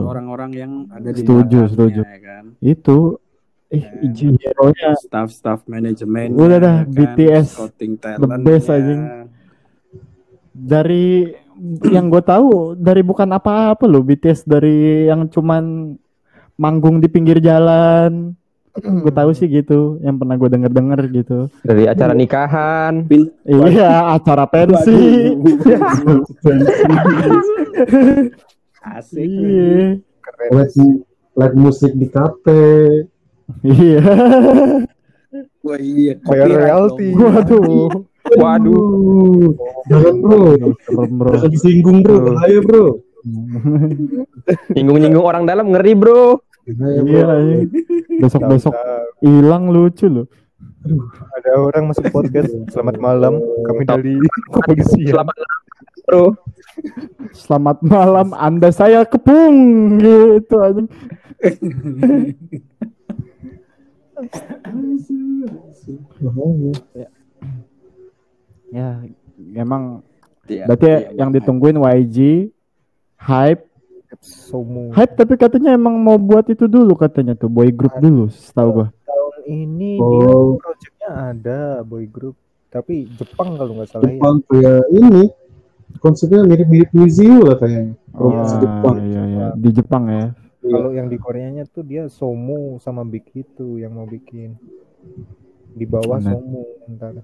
[0.00, 2.02] orang-orang yang ada di Setuju, setuju.
[2.02, 2.44] ya kan.
[2.58, 3.20] Itu
[3.68, 9.02] eh hero-nya staff-staff manajemen Udah dah, BTS, scouting the talent best, anjing.
[10.50, 11.30] dari
[11.92, 15.94] yang gue tahu dari bukan apa-apa loh BTS dari yang cuman
[16.56, 18.32] manggung di pinggir jalan.
[18.80, 21.38] Gue tahu sih gitu yang pernah gue denger denger gitu.
[21.66, 23.04] Dari acara nikahan.
[23.04, 25.34] Pin iya acara pensi.
[28.80, 29.20] Asik.
[29.20, 30.00] Iya.
[30.24, 30.50] Keren.
[30.56, 31.04] Live,
[31.36, 32.64] live musik di kafe.
[33.66, 34.00] iya.
[35.60, 36.14] Wah iya.
[36.24, 37.12] Royalti.
[37.12, 37.20] dong.
[37.20, 39.50] waduh Waduh.
[39.90, 40.40] Jangan bro.
[40.86, 42.14] serem bro Jangan disinggung bro.
[42.20, 42.26] Bro.
[42.36, 42.84] Bahaya bro.
[44.74, 46.40] Nyinggung-nyinggung orang dalam ngeri, Bro.
[46.70, 47.02] Bro.
[47.08, 47.26] iya
[48.20, 48.74] besok besok
[49.24, 50.26] hilang lucu loh
[51.34, 54.14] ada orang masuk podcast selamat malam kami dari
[54.54, 55.58] kepolisian Selamat malam,
[56.06, 56.24] Bro.
[57.34, 59.56] selamat malam anda saya kepung
[59.98, 60.88] gitu anjing
[66.20, 67.08] Bahaya.
[68.70, 69.02] Ya
[69.54, 70.02] emang
[70.44, 72.50] Iya, berarti iya, yang ditungguin YG
[73.16, 73.62] hype.
[74.18, 78.68] Somu hype tapi katanya emang mau buat itu dulu katanya tuh boy group dulu setahu
[78.74, 78.86] gua.
[79.06, 80.10] tahun ini Oh.
[80.10, 82.34] dia projectnya ada boy group
[82.66, 84.18] tapi Jepang kalau nggak salah ya.
[84.18, 85.24] Jepang kayak ini
[85.98, 87.94] konsepnya mirip-mirip Miziu lah kayaknya.
[88.10, 88.94] Oh, Produksi Jepang.
[89.00, 90.24] iya iya di Jepang ya.
[90.60, 94.58] Kalau yang di Koreanya tuh dia Somu sama Big itu yang mau bikin
[95.72, 96.18] di bawah.
[96.18, 97.14] Somu ntar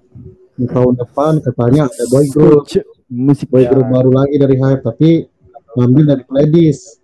[0.53, 2.65] Di tahun depan katanya ada boy group,
[3.07, 3.69] musik boy Ya.
[3.69, 5.09] group baru lagi dari Hype tapi
[5.73, 6.97] ngambil dari Pledis.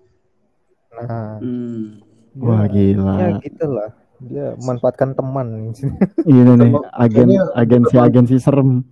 [0.91, 1.97] nah Hmm.
[2.37, 5.73] wah ya, gila ya gitu lah dia manfaatkan teman
[6.29, 8.85] ini nih agen agensi agensi serem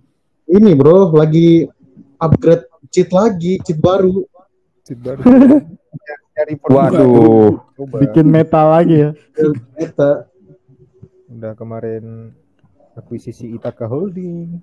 [0.44, 1.64] Ini bro lagi
[2.18, 4.26] upgrade cheat lagi, cheat baru.
[4.82, 5.22] Cheat baru.
[6.66, 7.62] Waduh.
[7.98, 9.10] bikin metal lagi ya
[9.76, 10.26] Eta
[11.28, 12.34] udah kemarin
[12.96, 14.60] akuisisi Itaka Holding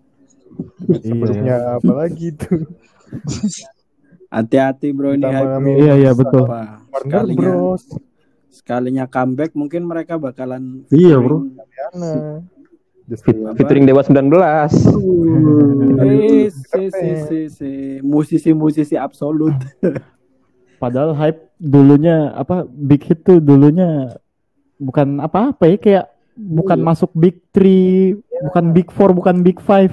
[0.90, 2.66] iya, sebelumnya apa lagi tuh
[4.30, 5.66] hati-hati bro ini hype.
[5.66, 6.46] Iya, iya, betul.
[6.46, 6.86] Apa?
[6.94, 7.84] Warner sekalinya Bros.
[8.50, 11.50] sekalinya comeback mungkin mereka bakalan Iya, bro.
[13.58, 14.22] Featuring Dewa 19.
[15.98, 17.70] Eh, si, si, si, si,
[18.06, 19.58] musisi-musisi absolut.
[20.82, 24.14] Padahal hype dulunya apa big hit tuh dulunya
[24.78, 26.06] bukan apa-apa ya kayak
[26.40, 26.88] bukan Iya.
[26.88, 29.92] masuk big three, bukan big four, bukan big five.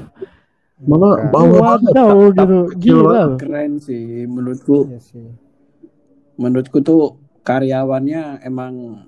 [0.78, 1.90] Malah bawah banget.
[1.90, 2.58] Wadaw gitu.
[2.70, 3.22] kecil Gila.
[3.36, 4.86] Keren sih menurutku.
[4.86, 5.26] Iya sih.
[6.36, 9.02] Menurutku tuh karyawannya emang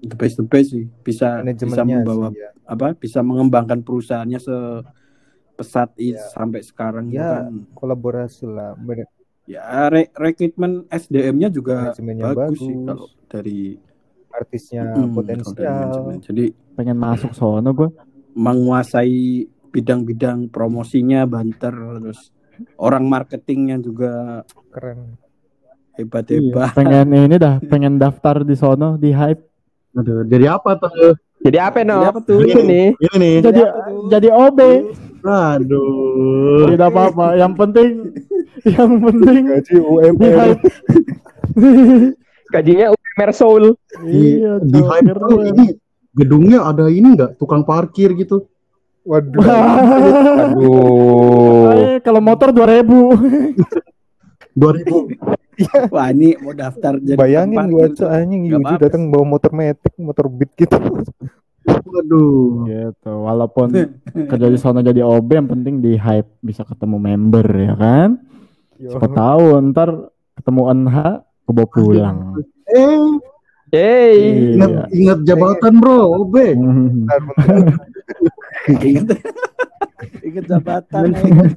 [0.00, 0.90] the best the best sih.
[1.00, 2.50] Bisa bisa membawa sih, ya.
[2.66, 2.92] apa?
[2.92, 6.26] Bisa mengembangkan perusahaannya sepesat ini Ya.
[6.28, 7.46] sampai sekarang Ya.
[7.46, 7.62] kan.
[7.72, 8.74] kolaborasi lah.
[8.74, 9.06] Bener.
[9.44, 12.58] Ya re rekrutmen SDM-nya juga bagus, bagus.
[12.58, 13.60] sih kalau dari
[14.34, 15.90] Artisnya Mm, dari potensial.
[16.20, 16.44] Jadi
[16.74, 17.90] Pengen masuk sono gue.
[18.34, 22.34] menguasai bidang-bidang promosinya banter terus
[22.76, 25.14] orang marketingnya juga Keren.
[25.94, 26.74] hebat-hebat.
[26.74, 29.42] Pengen ini dah, pengen daftar di sono di hype.
[29.94, 31.14] Aduh, jadi apa tuh?
[31.40, 32.00] Jadi apa no?
[32.00, 32.38] Jadi apa tuh?
[32.40, 32.86] Ini nih.
[32.96, 33.34] Ini nih.
[33.40, 34.08] Jadi apa tuh?
[34.08, 34.58] jadi OB.
[35.24, 36.66] Aduh.
[36.68, 37.26] Tidak apa-apa.
[37.34, 37.90] Yang penting
[38.66, 40.48] yang penting Gaji UMR.
[42.46, 43.64] Gajinya UMR Soul.
[44.02, 45.66] Di, iya, di hype tuh ini
[46.10, 48.50] gedungnya ada ini enggak tukang parkir gitu.
[49.06, 49.44] Waduh.
[50.50, 51.70] Aduh.
[51.78, 52.90] Eh, kalau motor 2000
[54.56, 58.02] 2000 Wah ini mau daftar jadi Bayangin gitu.
[58.02, 60.74] cok anjing Yuji datang bawa motor metik, motor beat gitu.
[61.64, 62.66] Waduh.
[62.66, 63.70] gitu walaupun
[64.10, 68.18] kerja di sono jadi OB yang penting di hype bisa ketemu member ya kan
[68.76, 70.98] siapa tahu ntar ketemu NH
[71.44, 72.18] gue bawa pulang
[72.66, 73.06] Eh,
[73.68, 74.54] Hey.
[74.54, 74.82] ingat, Iya.
[74.92, 76.34] ingat jabatan bro, OB.
[78.66, 79.06] Ingat
[80.22, 81.04] ingat jabatan.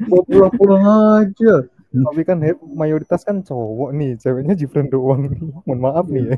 [0.05, 0.83] Mau pulang-pulang
[1.21, 1.53] aja.
[1.87, 5.39] Tapi kan Hep mayoritas kan cowok nih, ceweknya Jifren doang nih.
[5.63, 6.37] Mohon maaf nih ya.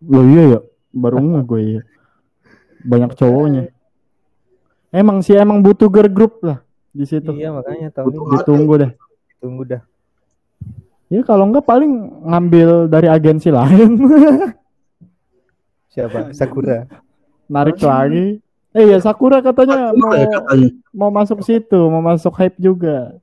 [0.00, 0.60] Loh iya ya
[0.92, 1.82] baru nggak gue ya
[2.80, 3.62] banyak cowoknya
[4.90, 8.90] emang sih emang butuh girl group lah di situ Iya makanya tahun ini ditunggu deh
[9.36, 9.82] tunggu dah.
[11.08, 11.92] Ya kalau enggak paling
[12.22, 13.96] ngambil dari agensi lain
[15.88, 16.28] Siapa?
[16.30, 16.84] Sakura.
[17.46, 20.68] narik lagi eh ya Sakura katanya mau Apa ya katanya?
[20.90, 23.16] mau masuk situ mau masuk hype juga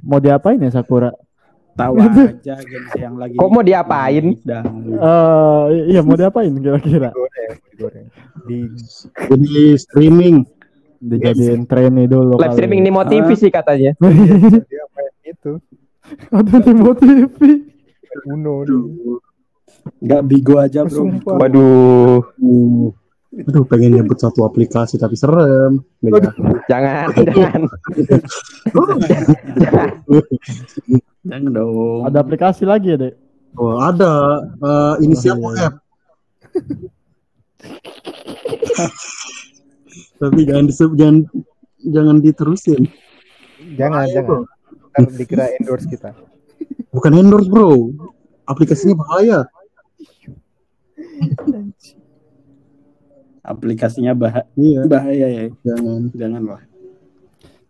[0.00, 1.14] mau diapain ya Sakura
[1.74, 3.34] Tahu aja agensi yang lagi.
[3.34, 4.38] Kok mau diapain?
[4.38, 7.10] Eh iya mau diapain kira-kira.
[8.46, 8.70] Di
[9.26, 10.46] Jadi streaming.
[11.02, 13.90] dijadiin trainee dulu Live streaming Nemo TV sih katanya.
[13.98, 15.58] dia main itu.
[16.36, 17.38] ada Timo TV
[18.30, 19.18] Uno nih.
[20.00, 20.94] nggak bigo aja bro.
[21.04, 21.34] Sumpah.
[21.36, 22.22] Waduh.
[22.40, 22.88] Uh,
[23.34, 25.82] aduh pengen nyebut satu aplikasi tapi serem.
[26.70, 27.62] Jangan, jangan.
[31.24, 32.04] Jangan dong.
[32.04, 33.16] ada aplikasi lagi ya dek
[33.56, 35.70] Oh, ada eh, inisial Oh, iya.
[35.72, 35.74] F.
[40.20, 41.16] tapi jangan disebut jangan
[41.86, 42.82] jangan diterusin.
[43.78, 44.42] Jangan, Bahaya, jangan.
[44.94, 46.14] Ntar dikira endorse kita.
[46.94, 47.90] Bukan endorse bro.
[48.46, 49.38] Aplikasinya bahaya.
[53.44, 55.44] Aplikasinya bah Iya, bahaya ya.
[55.60, 56.08] jangan.
[56.14, 56.62] Jangan lah.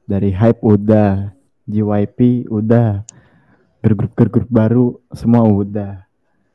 [0.05, 1.33] dari hype udah
[1.65, 3.09] JYP udah
[3.81, 6.05] grup grup grup baru semua udah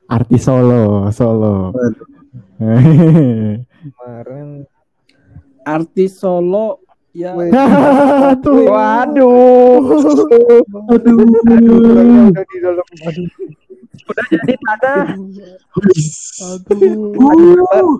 [0.06, 1.74] artis solo solo
[3.82, 4.70] Kemarin
[5.66, 7.30] Artis solo ya.
[7.38, 7.50] Weh.
[8.44, 8.66] Tuh.
[8.70, 9.82] Waduh.
[10.94, 11.18] Aduh.
[11.48, 12.30] aduh.
[14.10, 15.06] Udah jadi tanah.
[16.70, 16.94] Aduh.
[17.20, 17.92] Uh,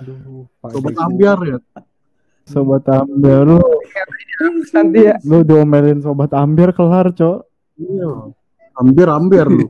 [0.00, 1.58] Aduh, sobat ambiar ya.
[2.48, 3.60] sobat ambil lu
[4.72, 5.14] Nanti ya.
[5.28, 7.44] lu diomelin sobat ambil kelar cok
[7.76, 8.32] Iya.
[8.80, 9.64] Ambiar ambiar lu.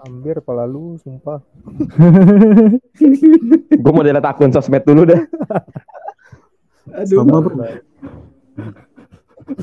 [0.00, 1.44] Ambil pala lu, sumpah.
[3.84, 5.20] Gue mau delete akun sosmed dulu dah.
[6.88, 7.20] Aduh.
[7.20, 7.54] Sama bro.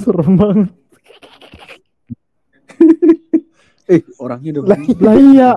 [0.01, 0.69] serem banget
[3.87, 5.51] Eh, orangnya udah Lah, lah iya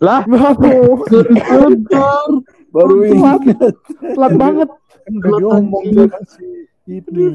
[0.00, 2.28] Lah, Aduh, Sebentar.
[2.70, 3.40] baru Telat.
[3.40, 3.74] ingat.
[4.14, 4.68] telat banget
[5.00, 6.46] kan udah diomong sama si
[6.90, 7.26] ini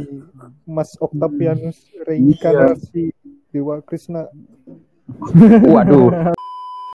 [0.66, 3.14] Mas Octavianus reinkarnasi
[3.50, 4.30] Dewa Krishna.
[5.64, 6.34] waduh.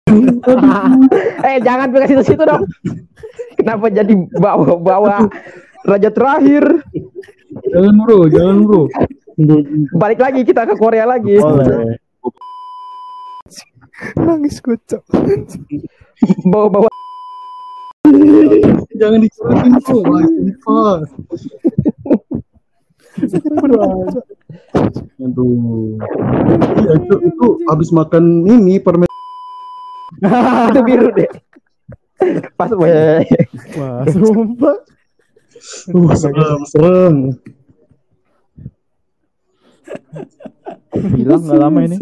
[1.44, 2.64] eh, jangan ke situ-situ dong.
[3.56, 5.28] Kenapa jadi bawa-bawa
[5.86, 6.64] raja terakhir?
[7.70, 8.82] Jangan bro, jangan bro.
[9.94, 11.38] Balik lagi kita ke Korea lagi.
[14.18, 15.04] Nangis gue, Cok.
[16.50, 16.90] Bawa-bawa
[18.98, 20.02] Jangan dicerahin bro.
[25.18, 25.98] Aduh.
[26.78, 29.10] Iya, itu, itu habis makan ini permen
[30.72, 31.30] itu biru deh.
[32.58, 33.22] Pas weh.
[33.78, 34.78] Wah, sumpah.
[35.94, 37.16] Uh, serem, serem.
[41.18, 41.98] Hilang nggak lama ini.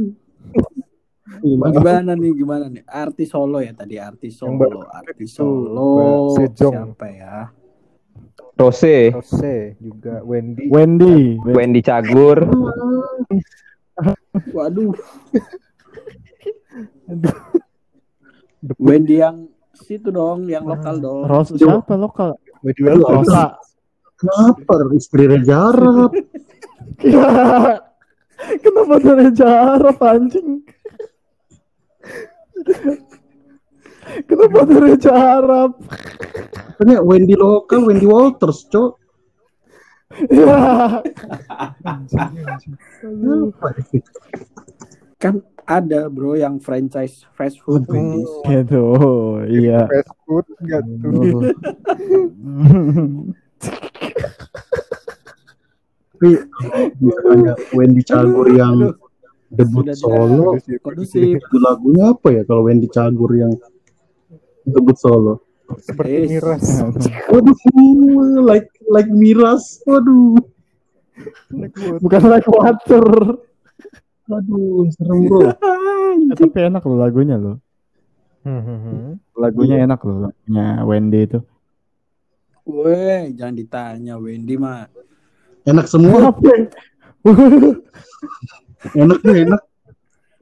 [1.45, 1.73] Gimana?
[1.77, 2.83] Gimana nih, gimana nih?
[2.89, 6.33] Artis Solo ya tadi, artis Solo, artis Solo.
[6.33, 6.73] Sejong.
[6.73, 7.35] Siapa ya?
[8.55, 10.71] Rose, Rose juga Wendy.
[10.71, 11.35] Wendy.
[11.43, 12.47] Wendy Cagur,
[14.55, 14.91] Waduh.
[18.81, 21.27] Wendy yang situ dong, yang lokal dong.
[21.27, 22.35] Ros siapa lokal?
[22.65, 23.61] Wendy Rosa.
[24.17, 26.09] Kenapa istri Reza Arab?
[28.65, 30.65] Kenapa dari jarak anjing?
[34.25, 35.71] Kenapa dari jarak?
[36.75, 38.97] Katanya Wendy lokal, Wendy Walters, cok.
[40.33, 41.01] Ya.
[45.21, 48.29] Kan ada bro yang franchise fast food Wendy's.
[48.45, 48.85] gitu,
[49.45, 49.85] iya.
[49.85, 51.49] Fast food enggak tuh.
[56.15, 56.31] Tapi
[56.97, 58.95] misalnya Wendy Cagur yang
[59.51, 61.37] debut Sudah solo, Kondusif.
[61.37, 63.51] itu lagunya apa ya kalau Wendy Cagur yang
[64.63, 65.43] debut solo?
[65.81, 66.29] Seperti Yes.
[66.29, 66.63] miras.
[67.33, 67.57] Waduh,
[68.45, 69.81] like like miras.
[69.83, 70.37] Waduh,
[71.99, 73.05] Bukan like water.
[74.27, 75.39] Waduh, serem bro.
[76.15, 77.59] Eh, tapi enak loh lagunya loh.
[78.41, 81.39] Hmm, Lagunya enak loh, lagunya Wendy itu.
[82.63, 84.87] Weh, jangan ditanya Wendy mah.
[85.67, 86.29] Enak semua,
[89.01, 89.61] enak tuh enak.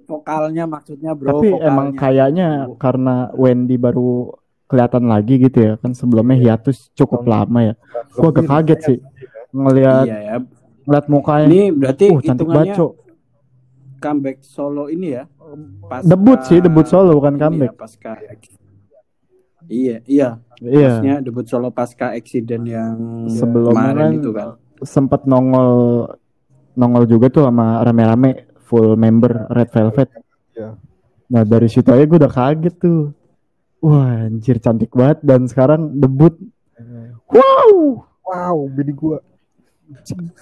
[0.03, 1.41] Vokalnya maksudnya bro.
[1.41, 1.67] Tapi vokalnya.
[1.67, 4.35] emang kayaknya karena Wendy baru
[4.67, 7.73] kelihatan lagi gitu ya kan sebelumnya hiatus cukup lama ya.
[8.13, 8.97] Gua agak kaget sih
[9.49, 10.35] ngelihat Iya ya.
[10.85, 11.45] ngeliat mukanya.
[11.49, 12.91] Ini berarti Uh, cantik banget, hitungannya Cok.
[14.03, 15.23] Comeback solo ini ya.
[15.81, 17.71] Pasca- Debut sih, debut solo bukan ini comeback.
[17.71, 18.11] Ya, pasca
[19.63, 20.29] Iya, iya.
[20.59, 20.89] Iya.
[20.91, 22.95] Maksudnya debut solo pasca accident yang
[23.29, 24.47] Sebelumnya kemarin kan itu kan.
[24.83, 25.71] sempat nongol
[26.73, 30.09] nongol juga tuh sama rame-rame full member Red Velvet.
[30.51, 30.75] Iya.
[31.25, 33.15] Nah dari situ aja gue udah kaget tuh.
[33.79, 36.35] Wah anjir cantik banget dan sekarang debut.
[37.25, 39.19] Wow Wow, bini gua.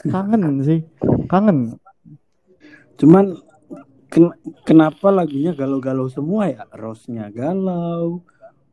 [0.03, 0.79] kangen sih
[1.27, 1.75] kangen.
[2.95, 3.35] Cuman
[4.11, 4.35] ken-
[4.67, 6.67] kenapa lagunya galau-galau semua ya?
[6.69, 8.21] Rose-nya galau.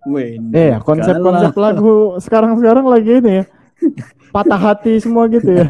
[0.06, 3.44] Wendy Eh ya konsep-konsep lagu sekarang-sekarang lagi ini ya
[4.30, 5.66] patah hati semua gitu ya.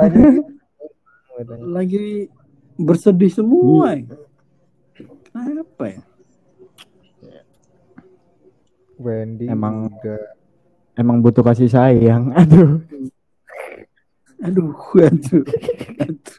[1.76, 2.28] lagi
[2.76, 3.96] bersedih semua.
[3.96, 4.04] ya.
[5.28, 6.00] Kenapa ya?
[8.98, 10.36] Wendy Emang- udah
[10.98, 12.34] Emang butuh kasih sayang.
[12.42, 12.82] Aduh.
[14.42, 15.44] Aduh, aduh.
[16.02, 16.38] aduh.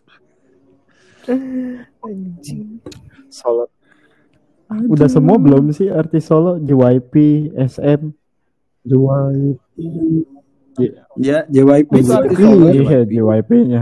[3.29, 3.65] Solo.
[4.69, 7.13] Udah semua belum sih artis solo JYP,
[7.57, 8.13] SM?
[8.85, 9.57] Jual
[11.19, 12.79] Ya, JYP Itu berarti artis solo, ini.
[12.79, 13.11] Iya JYP.
[13.11, 13.81] JYP-nya.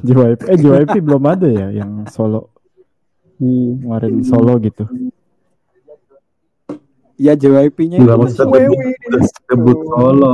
[0.00, 2.48] JYP eh JYP belum ada ya yang solo
[3.36, 4.84] kemarin solo gitu.
[7.20, 8.68] Ya JYP-nya Enggak itu maksudnya
[9.84, 10.32] solo.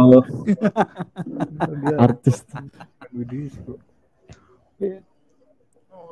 [1.99, 2.37] Artis.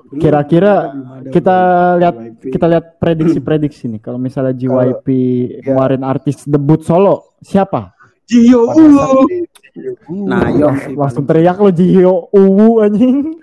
[0.05, 0.75] Kira-kira
[1.33, 1.57] kita
[1.97, 2.43] lihat JYP.
[2.53, 4.01] kita lihat prediksi-prediksi nih.
[4.05, 5.07] Kalau misalnya JYP
[5.59, 5.73] ya.
[5.73, 7.97] kemarin artis debut solo, siapa?
[8.25, 9.49] Saat di-
[10.25, 13.37] Nah, yo sih, Langsung teriak lo Jihyo Uwu anjing.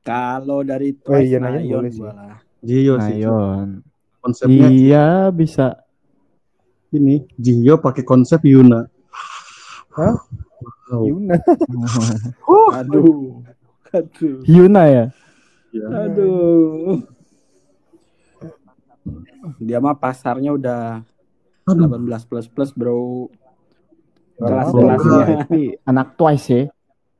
[0.00, 2.02] kalau dari Oh, Twice iya, nah, boleh sih.
[2.60, 3.20] Gio sih.
[3.20, 3.68] Nayon.
[4.20, 5.80] Konsepnya Iya bisa.
[6.90, 8.84] ini Gio pakai konsep Yuna.
[9.94, 10.14] Hah?
[10.90, 11.06] Wow.
[11.06, 11.38] Yuna.
[12.82, 13.46] Aduh.
[13.90, 14.42] Aduh.
[14.44, 15.04] Hyuna ya.
[15.70, 15.86] Ya.
[16.06, 17.02] Aduh.
[19.58, 21.02] Dia mah pasarnya udah
[21.66, 21.86] Aduh.
[21.88, 22.94] 18 plus plus bro.
[22.94, 23.26] Oh,
[24.40, 26.62] Kelas-kelasnya, Tapi anak Twice ya.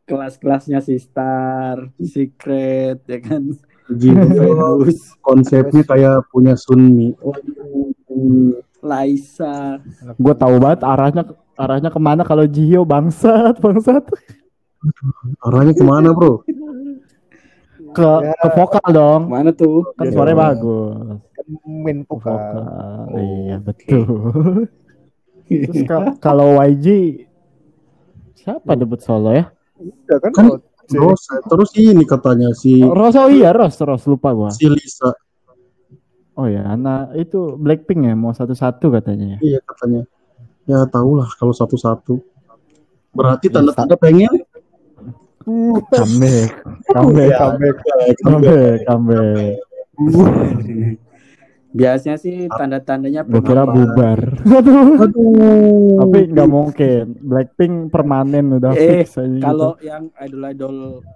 [0.08, 3.54] kelas-kelasnya si Star, Secret, ya kan.
[3.92, 7.14] Gio Venus, konsepnya kayak punya Sunmi.
[8.80, 9.78] Laisa.
[10.16, 11.22] Gue tahu banget arahnya
[11.54, 14.08] arahnya ke mana kalau Jihyo bangsat bangsat
[15.44, 16.40] Arahnya ke mana bro?
[17.90, 19.22] ke ke vokal dong.
[19.26, 19.90] Mana tuh?
[19.94, 20.12] Kan Iya.
[20.12, 21.18] suaranya bagus.
[21.64, 22.36] main Ke vokal.
[22.36, 23.16] vokal.
[23.16, 24.02] Iya betul.
[25.44, 26.86] Terus ka- kalau YG
[28.34, 29.50] siapa debut solo ya?
[29.76, 34.02] Udah kan Kan kalau C- Terus terus ini katanya si Ros oh iya Ros Ros
[34.04, 34.50] lupa gua.
[34.50, 35.14] si Lisa.
[36.34, 39.38] Oh ya anak itu Blackpink ya mau satu-satu katanya ya.
[39.40, 40.02] Iya katanya.
[40.66, 42.18] Ya tahulah kalau satu-satu.
[43.10, 44.34] Berarti tanda-tanda pengen
[45.40, 46.59] Comeback,
[46.90, 49.54] comeback, Ya, comeback, ya, comeback, comeback.
[51.70, 54.18] Biasanya sih tanda-tandanya Gue kira bubar.
[54.42, 55.06] Aduh.
[55.06, 56.02] Aduh.
[56.02, 57.14] Tapi nggak mungkin.
[57.22, 59.46] Blackpink permanen udah Eh, fix aja gitu.
[59.46, 61.06] Kalau yang idol-idol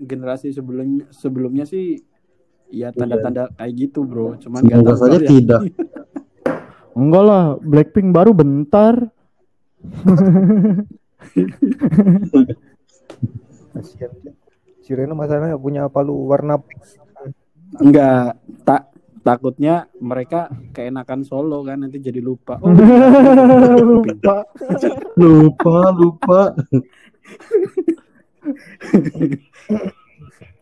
[0.00, 2.00] generasi sebelumnya sebelumnya sih
[2.72, 4.40] ya tanda-tanda kayak gitu, Bro.
[4.40, 5.28] Cuman nggak Semoga tahu saja ya.
[5.28, 5.60] tidak.
[6.96, 8.96] Enggak lah, Blackpink baru bentar.
[13.74, 14.10] Kasihan.
[14.84, 16.76] Si Reno masalahnya punya palu warna pink.
[17.80, 18.92] Enggak, tak
[19.24, 22.60] takutnya mereka keenakan solo kan nanti jadi lupa.
[22.60, 22.68] Oh,
[24.04, 24.44] Lupa.
[25.16, 26.40] Lupa, lupa.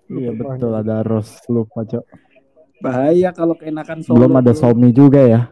[0.07, 2.05] Iya betul ada Ros lupa cok.
[2.83, 4.15] bahaya kalau keenakan solo.
[4.19, 4.51] Belum ada.
[4.55, 5.43] Xiaomi juga ya.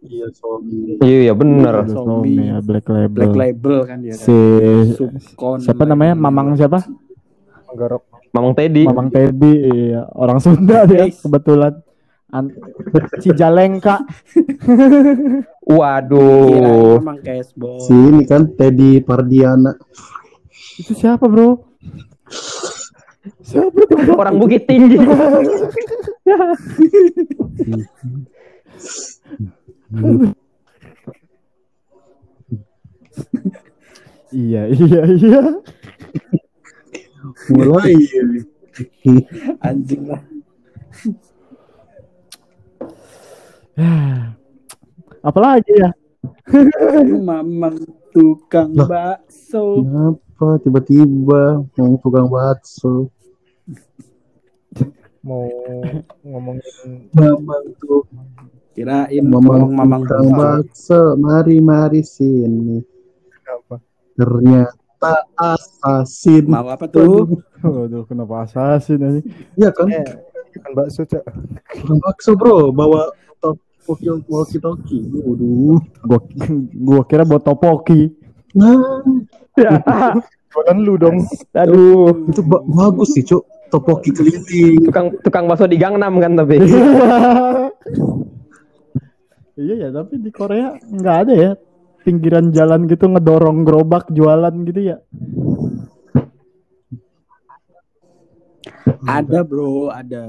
[0.00, 0.26] Iya.
[1.04, 1.84] Iya iya bener.
[2.24, 3.20] Ya Black Label.
[3.20, 4.16] Black label kan dia.
[4.16, 4.36] Si
[4.96, 6.16] Subcon siapa namanya?
[6.16, 6.80] Mamang siapa?
[7.68, 8.02] Menggarap.
[8.30, 8.86] Mamang Teddy.
[8.86, 9.54] Mamang Teddy,
[9.90, 10.06] iya.
[10.14, 11.74] orang Sunda dia kebetulan.
[12.30, 12.46] An
[13.18, 14.06] Cijalengka.
[15.66, 16.46] Waduh.
[16.46, 17.82] Kirain memang cashball.
[17.82, 19.74] Si ini kan Teddy Pardiana.
[20.78, 21.58] Itu siapa bro?
[23.42, 23.94] Siapa itu?
[23.98, 24.14] bro?
[24.22, 24.96] Orang Bukit Tinggi.
[34.30, 35.40] Iya iya iya.
[37.50, 37.94] Mulai.
[39.58, 40.22] Anjing lah.
[45.20, 45.90] Apalagi ya?
[47.20, 47.76] Mamang
[48.14, 48.86] tukang Lah.
[48.86, 49.82] bakso.
[49.82, 53.10] Kenapa tiba-tiba yang tukang bakso?
[55.20, 55.44] Mau
[56.24, 58.06] ngomongin Mamang tuh,
[58.80, 60.02] Kirain mamang, ngomong mamang
[60.32, 61.12] bakso.
[61.20, 62.80] Mari, mari sini.
[63.44, 63.76] apa?
[64.16, 66.48] Ternyata asasin.
[66.48, 67.28] Mau apa tuh?
[67.60, 69.20] Waduh, kenapa assassin ini?
[69.60, 69.84] Iya kan?
[69.92, 70.08] Eh,
[70.56, 71.20] ikan bakso cak.
[71.76, 73.12] Tukang bakso bro, bawa
[73.44, 75.04] top walkie talkie.
[75.12, 75.76] Waduh.
[76.08, 76.18] Gua
[76.72, 78.16] gua kira buat topoki.
[78.56, 79.04] Nah,
[80.48, 81.20] Jualan lu dong.
[81.52, 82.32] Aduh.
[82.32, 83.44] itu ba- bagus sih, Cuk.
[83.68, 84.88] Topoki keliling.
[84.88, 86.64] Tukang tukang bakso di Gangnam kan tapi.
[89.60, 91.52] iya ya, tapi di Korea nggak ada ya
[92.00, 94.96] pinggiran jalan gitu ngedorong gerobak jualan gitu ya.
[99.00, 100.22] Ada bro, ada.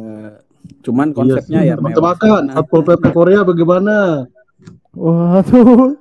[0.81, 1.69] Cuman Iya konsepnya sih.
[1.71, 1.75] ya.
[1.79, 3.95] Tebak-tebakan, Nah, Satpol PP Korea bagaimana?
[4.91, 5.95] Waduh.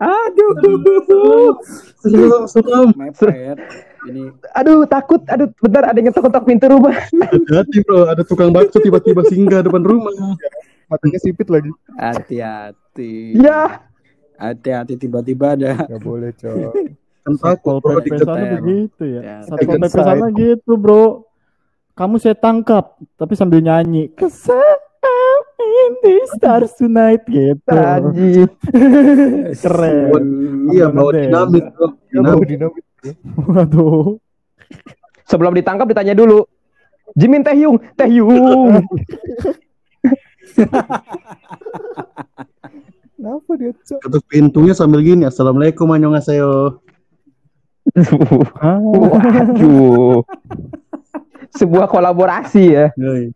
[0.00, 0.52] Aduh.
[2.00, 2.88] Serem, serem.
[2.96, 3.58] Mepet.
[4.08, 5.20] Ini Aduh takut.
[5.28, 6.96] Aduh bentar ada yang ketok-ketok pintu rumah.
[6.96, 10.12] Hati-hati bro, ada tukang bakso tiba-tiba singgah depan rumah.
[10.88, 11.70] Matanya sipit lagi.
[11.98, 13.36] hati-hati.
[13.36, 13.84] Ya.
[14.40, 15.84] Hati-hati tiba-tiba ada.
[15.84, 16.72] Gak boleh cok.
[17.20, 19.20] Kan takut Satpol bro, PP sana begitu ya.
[19.20, 19.92] Ya, Satpol dikejar.
[19.92, 21.28] PP sana gitu, Bro.
[21.92, 24.08] Kamu saya tangkap, tapi sambil nyanyi.
[24.16, 24.80] Kesal
[25.60, 27.60] in the stars tonight gitu.
[27.68, 28.48] Anjing.
[29.60, 30.24] Keren.
[30.72, 31.20] Iya, bawa Gede.
[31.28, 31.86] dinamit bro.
[32.24, 32.84] Mau Dinamit.
[33.50, 34.18] Waduh.
[35.26, 36.44] Sebelum ditangkap ditanya dulu.
[37.18, 38.86] Jimin Taehyung, Taehyung.
[43.20, 44.00] Kenapa dia cok?
[44.00, 46.80] Ketuk pintunya sambil gini, Assalamualaikum annyeonghaseyo.
[48.62, 50.22] Ah, Waduh.
[51.50, 52.94] Sebuah kolaborasi ya.
[52.94, 53.34] Yoi.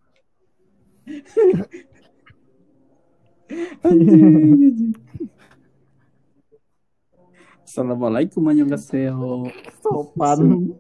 [7.75, 9.51] Assalamualaikum annyeonghaseyo.
[9.83, 10.71] sopan.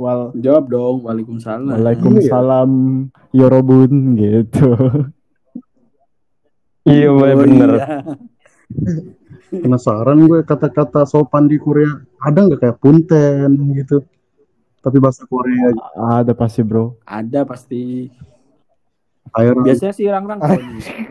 [0.00, 1.68] Wal Jawab dong, Waalaikumsalam.
[1.68, 2.70] Waalaikumsalam
[3.36, 4.72] Yorobun gitu.
[6.88, 7.76] Iya Oh, bener.
[7.76, 8.00] iya.
[9.52, 11.92] Penasaran gue kata-kata sopan di Korea.
[12.24, 14.00] Ada nggak kayak punten gitu?
[14.80, 15.76] Tapi bahasa Korea.
[16.24, 17.04] Ada pasti, Bro.
[17.04, 18.08] Ada pasti.
[19.36, 20.40] Air Biasanya sih rang-rang.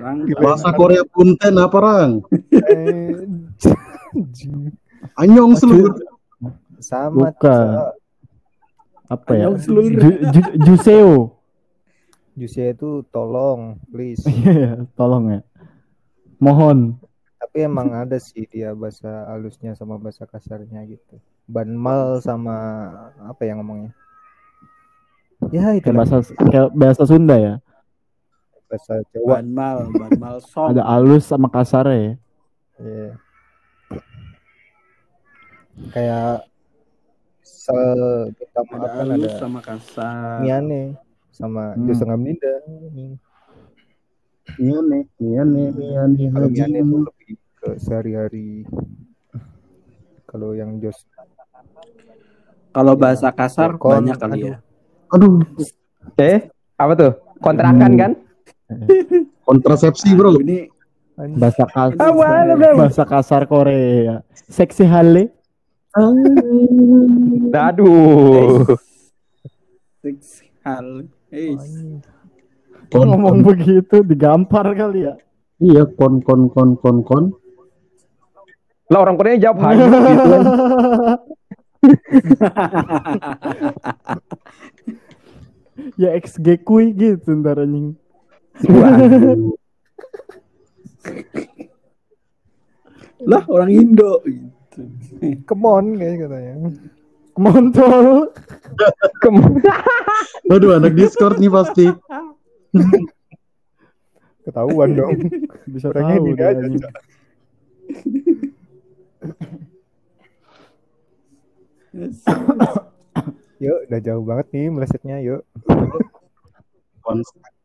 [0.02, 0.26] Rang.
[0.42, 2.26] bahasa Korea punten apa rang?
[4.12, 4.72] Anjing.
[5.16, 5.96] Anyong seluruh.
[6.82, 7.68] Sama Bukan.
[7.78, 7.94] Cok.
[9.12, 9.48] Apa ya?
[9.52, 11.12] Ju- ju- Juseo.
[12.32, 14.24] Jusnya itu tolong, please.
[14.32, 15.42] Iya, tolong ya.
[16.40, 16.96] Mohon.
[17.38, 21.20] Tapi emang ada sih dia bahasa halusnya sama bahasa kasarnya gitu.
[21.44, 22.56] Banmal sama
[23.20, 23.92] apa yang ngomongnya?
[25.52, 27.54] Ya itu Kayak bahasa kayak bahasa Sunda ya.
[28.72, 29.44] bahasa Jawa.
[29.44, 30.72] Banmal, banmal song.
[30.72, 32.16] Ada alus sama kasar ya.
[32.80, 33.20] Iya.
[35.90, 36.46] Kayak
[37.42, 40.38] sel kita Ada maafkan halus ada sama kasar.
[40.40, 40.82] Miane
[41.34, 41.76] sama Hmm.
[41.76, 41.86] hmm.
[41.90, 42.54] Josa Ngamninda.
[44.62, 48.50] Miane, miane, miane, Kalau Miane itu lebih ke sehari-hari.
[50.28, 51.02] Kalau yang Jos
[52.72, 54.48] Kalau bahasa kasar Kon- banyak kali aduh.
[54.48, 54.58] ya.
[55.12, 55.32] Aduh,
[56.16, 57.12] Eh, apa tuh?
[57.42, 58.12] Kontrakan kan?
[59.48, 60.40] kontrasepsi bro.
[60.40, 60.72] Ini
[61.36, 62.16] Bahasa kasar.
[62.74, 64.24] Bahasa kasar Korea.
[64.32, 65.41] Seksi hale.
[67.52, 68.64] Aduh.
[70.02, 71.04] six hal.
[71.32, 71.56] Eh,
[72.92, 75.16] Kon, Ngomong begitu digampar kali ya.
[75.64, 77.32] iya kon kon kon kon kon.
[78.92, 80.44] Lah orang Korea jawab hayu gitu kan.
[86.02, 87.96] ya XG kui gitu ntar anjing.
[93.24, 94.52] Lah orang Indo gitu.
[95.48, 96.54] Come on kayak katanya.
[97.40, 98.28] Montol.
[99.24, 99.64] Kem-
[100.52, 101.88] Waduh, anak Discord nih pasti.
[104.46, 105.16] Ketahuan dong.
[105.70, 106.68] Bisa tahu ini dia aja.
[113.62, 115.22] Yuk, udah jauh banget nih melesetnya.
[115.22, 115.46] Yuk.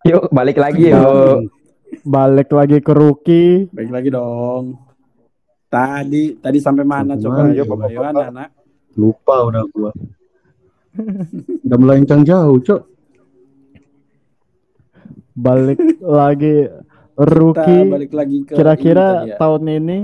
[0.06, 1.48] Yuk balik lagi yuk.
[2.04, 3.70] Balik lagi ke rookie.
[3.72, 4.76] Baik lagi dong.
[5.66, 7.40] Tadi tadi sampai mana Sampai coba?
[7.50, 8.12] Ayo, Bapak, ayo Bapak?
[8.12, 8.48] anak-anak.
[8.94, 9.90] Lupa udah gua.
[11.66, 12.80] Udah melencang jauh, Cok.
[15.36, 17.84] Balik lagi Kita rookie.
[17.86, 19.36] balik lagi ke Kira-kira ini ya.
[19.36, 19.98] tahun ini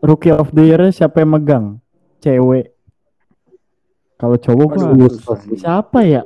[0.00, 1.66] rookie of the year siapa yang megang?
[2.20, 2.72] Cewek.
[4.16, 5.56] Kalau cowok gua susah sih.
[5.56, 6.24] siapa ya?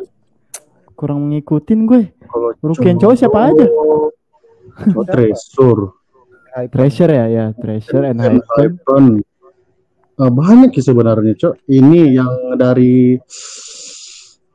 [0.95, 2.03] Kurang ngikutin gue.
[2.23, 3.67] Kalau Rookie yang cowok siapa aja?
[3.67, 5.91] Oh, Treasure.
[6.55, 8.47] Treasure ya, ya Treasure and Dan Hypen.
[8.55, 9.05] Hypen.
[10.15, 11.67] Eh, banyak sih sebenarnya, Cok.
[11.67, 13.19] Ini yang dari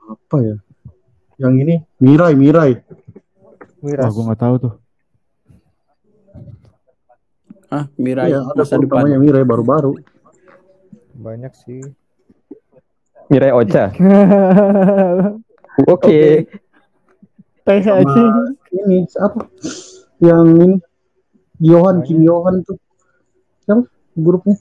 [0.01, 0.55] apa ya?
[1.37, 2.71] Yang ini Mirai, Mirai.
[2.73, 2.81] Wah,
[3.81, 4.09] Miras.
[4.09, 4.73] gue nggak tahu tuh.
[7.69, 9.03] Ah, Mirai Iya, ada masa depan.
[9.03, 9.91] namanya Mirai baru-baru.
[11.13, 11.83] Banyak sih.
[13.27, 13.91] Mirai Ocha.
[15.85, 16.47] Oke.
[17.61, 18.31] Sama anjing.
[18.73, 19.45] ini siapa?
[20.17, 20.67] Yang ini
[21.59, 22.79] Johan, Kim Johan tuh.
[23.67, 23.83] Siapa
[24.15, 24.55] grupnya?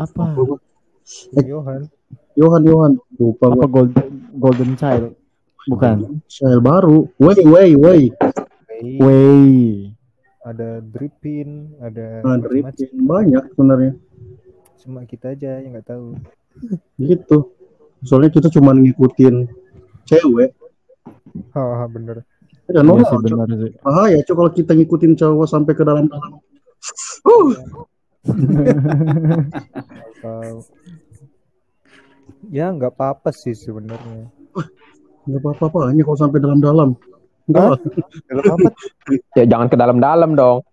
[0.00, 0.34] Apa?
[1.44, 1.86] Johan.
[2.34, 2.92] Johan, Johan.
[3.20, 3.84] Lupa Apa gua.
[3.84, 5.12] Golden Golden Child?
[5.68, 6.20] Bukan.
[6.28, 7.08] Style baru.
[7.16, 8.00] Way, way, way.
[9.00, 9.44] Way.
[10.44, 12.76] ada Dripin, ada Nah, macam-macam.
[12.76, 13.92] drip banyak sebenarnya.
[14.76, 16.20] Cuma kita aja yang nggak tahu.
[17.00, 17.38] Gitu.
[18.04, 19.48] Soalnya kita cuma ngikutin
[20.04, 20.52] cewek.
[21.56, 22.28] Hahaha, bener.
[22.64, 23.20] Ya, sih Cok.
[23.28, 23.72] benar sih.
[23.84, 26.40] Bahaya, Cok, kalau kita ngikutin cowok sampai ke dalam-dalam.
[27.24, 27.52] Uh,
[32.56, 34.32] ya nggak apa-apa sih sebenarnya.
[35.24, 36.96] nggak apa-apa hanya kalau sampai dalam-dalam.
[37.48, 37.80] Enggak.
[38.32, 38.58] Dalam?
[39.36, 40.64] Ya jangan ke dalam-dalam dong.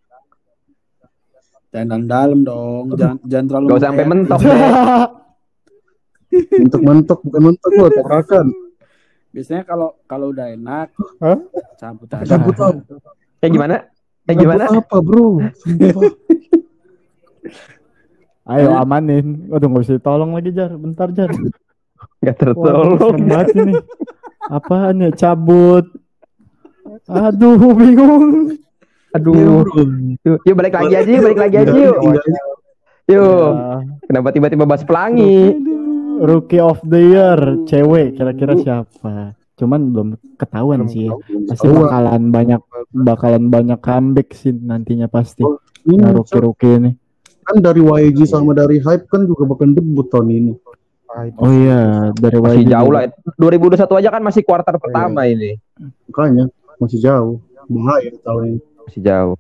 [1.72, 2.96] Jangan dalam dong.
[2.96, 4.60] Jangan jangan terlalu Gak usah sampai mentok deh.
[6.64, 8.48] Mentok-mentok, bukan mentok loh, tabrakan.
[9.32, 10.92] Biasanya kalau kalau udah enak,
[11.24, 11.40] Hah?
[11.80, 12.28] cabut aja.
[12.36, 12.84] Cabut apa?
[13.40, 13.76] Ya gimana?
[14.28, 14.64] Ya gimana?
[14.68, 15.28] Cabut apa, bro?
[18.52, 19.48] Ayo amanin.
[19.48, 20.72] Waduh nggak bisa ditolong lagi Jar.
[20.76, 21.32] Bentar Jar.
[22.22, 23.18] Gak Wah, tertolong.
[23.24, 23.74] banget ini.
[24.52, 25.86] Apaan ya cabut?
[27.08, 28.58] Aduh bingung.
[29.16, 29.64] Aduh.
[30.24, 31.98] Yuk, yuk balik lagi aja, yuk, balik lagi aja yuk.
[32.04, 32.20] Yuk.
[33.08, 33.26] Ya,
[34.08, 35.56] Kenapa tiba-tiba bahas pelangi?
[36.22, 39.34] Rookie of the year cewek kira-kira siapa?
[39.58, 40.08] Cuman belum
[40.38, 41.08] ketahuan Belum sih.
[41.08, 41.20] tahu.
[41.50, 42.62] Pasti Tahu, bakalan banyak
[42.92, 45.42] bakalan banyak comeback sih nantinya pasti.
[45.82, 46.92] Ini Nah, rookie-rookie ini.
[47.42, 50.54] kan dari YG sama dari Hype kan juga bakal debut tahun ini.
[51.36, 53.02] Oh iya, dari Masih YG jauh lah.
[53.36, 55.58] 2021 aja kan masih kuartal pertama ini.
[56.08, 56.46] Makanya
[56.78, 57.42] masih jauh.
[57.66, 58.60] Bahaya tahun ini.
[58.80, 59.36] Masih jauh.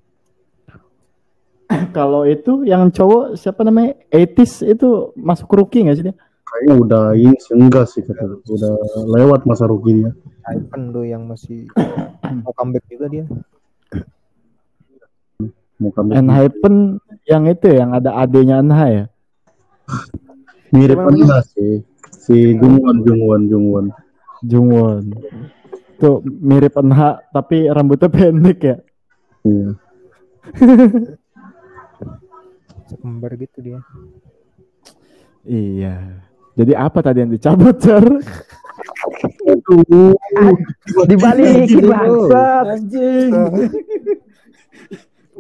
[1.92, 3.96] Kalau itu yang cowok siapa namanya?
[4.10, 6.16] Etis itu masuk rookie nggak sih dia?
[6.52, 8.44] Kayaknya udah ini sih, enggak sih kata gue.
[8.44, 8.76] Udah
[9.08, 10.12] lewat masa ruginya.
[10.44, 11.64] Hypen tuh yang masih
[12.44, 13.26] mau comeback juga dia.
[15.80, 16.20] Mau comeback.
[16.20, 19.06] Enhypen yang itu yang ada adenya Enha ya.
[20.76, 21.88] Mirip enggak sih.
[22.12, 23.86] Si Jungwon, Jungwon, Jungwon.
[24.44, 25.04] Jungwon.
[26.04, 28.78] Tuh mirip Enha tapi rambutnya pendek ya.
[29.48, 29.70] Iya.
[32.92, 33.80] Sekembar gitu dia.
[35.48, 36.28] Iya.
[36.58, 37.78] Jadi apa tadi yang dicabut?
[39.48, 40.14] Aduh.
[41.08, 42.66] Dibalikin bangsat.
[42.78, 43.32] Anjing.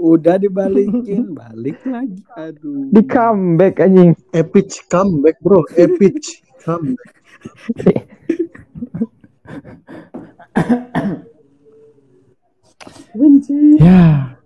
[0.01, 2.25] Udah dibalikin, balik lagi.
[2.33, 2.89] Aduh.
[2.89, 4.17] Di comeback anjing.
[4.33, 5.61] Epic comeback, bro.
[5.77, 7.13] Epic comeback.
[13.77, 14.40] Ya,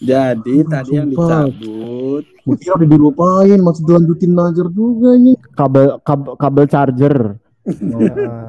[0.00, 1.52] Jadi tadi yang Sumpah.
[1.52, 2.24] dicabut cabut.
[2.40, 5.36] Gua kira udah dilupain, masih dilanjutin ngajar juga nih.
[5.52, 7.16] kabel kabel, kabel charger
[7.62, 8.48] Nah,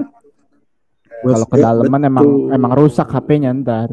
[1.27, 2.49] kalau kedalaman emang betul.
[2.51, 3.89] emang rusak HP-nya ntar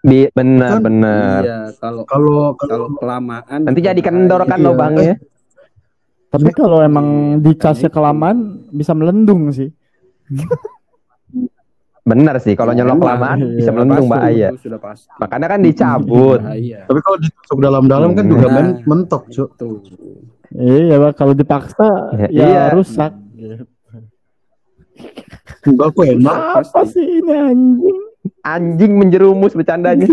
[0.00, 0.82] Bi- benar Kan?
[0.82, 1.40] benar.
[1.40, 4.66] Iya, kalau Kalau kalau kelamaan Nanti jadi kendor kan Iya.
[4.66, 5.14] lubangnya.
[6.28, 7.06] tapi kalau emang
[7.38, 8.38] dicasnya kelamaan
[8.68, 9.70] bisa melendung sih
[12.10, 13.54] Benar sih kalau nyolok Emang, kelamaan iya.
[13.54, 14.08] bisa melendung
[14.58, 15.06] Sudah pasti.
[15.16, 16.40] Makanya kan dicabut.
[16.40, 16.78] Bahaya.
[16.82, 18.54] tapi kalau ditusuk dalam-dalam kan juga Nah.
[18.56, 19.48] men- mentok, Cuk.
[19.54, 19.78] Tuh.
[20.50, 21.12] iya Pak.
[21.14, 21.86] kalau dipaksa
[22.18, 22.62] Ya, ya iya.
[22.70, 23.12] rusak
[25.62, 26.36] Enggak kok enak.
[26.58, 27.98] apa sih ini anjing
[28.42, 30.08] Anjing menjerumus bercandanya.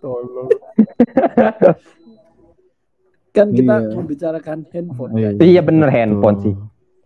[0.00, 0.48] tolong.
[3.30, 3.94] Kan kita Iya.
[3.94, 5.10] membicarakan handphone.
[5.12, 5.28] Iya.
[5.32, 5.42] kan?
[5.44, 6.54] iya bener handphone sih.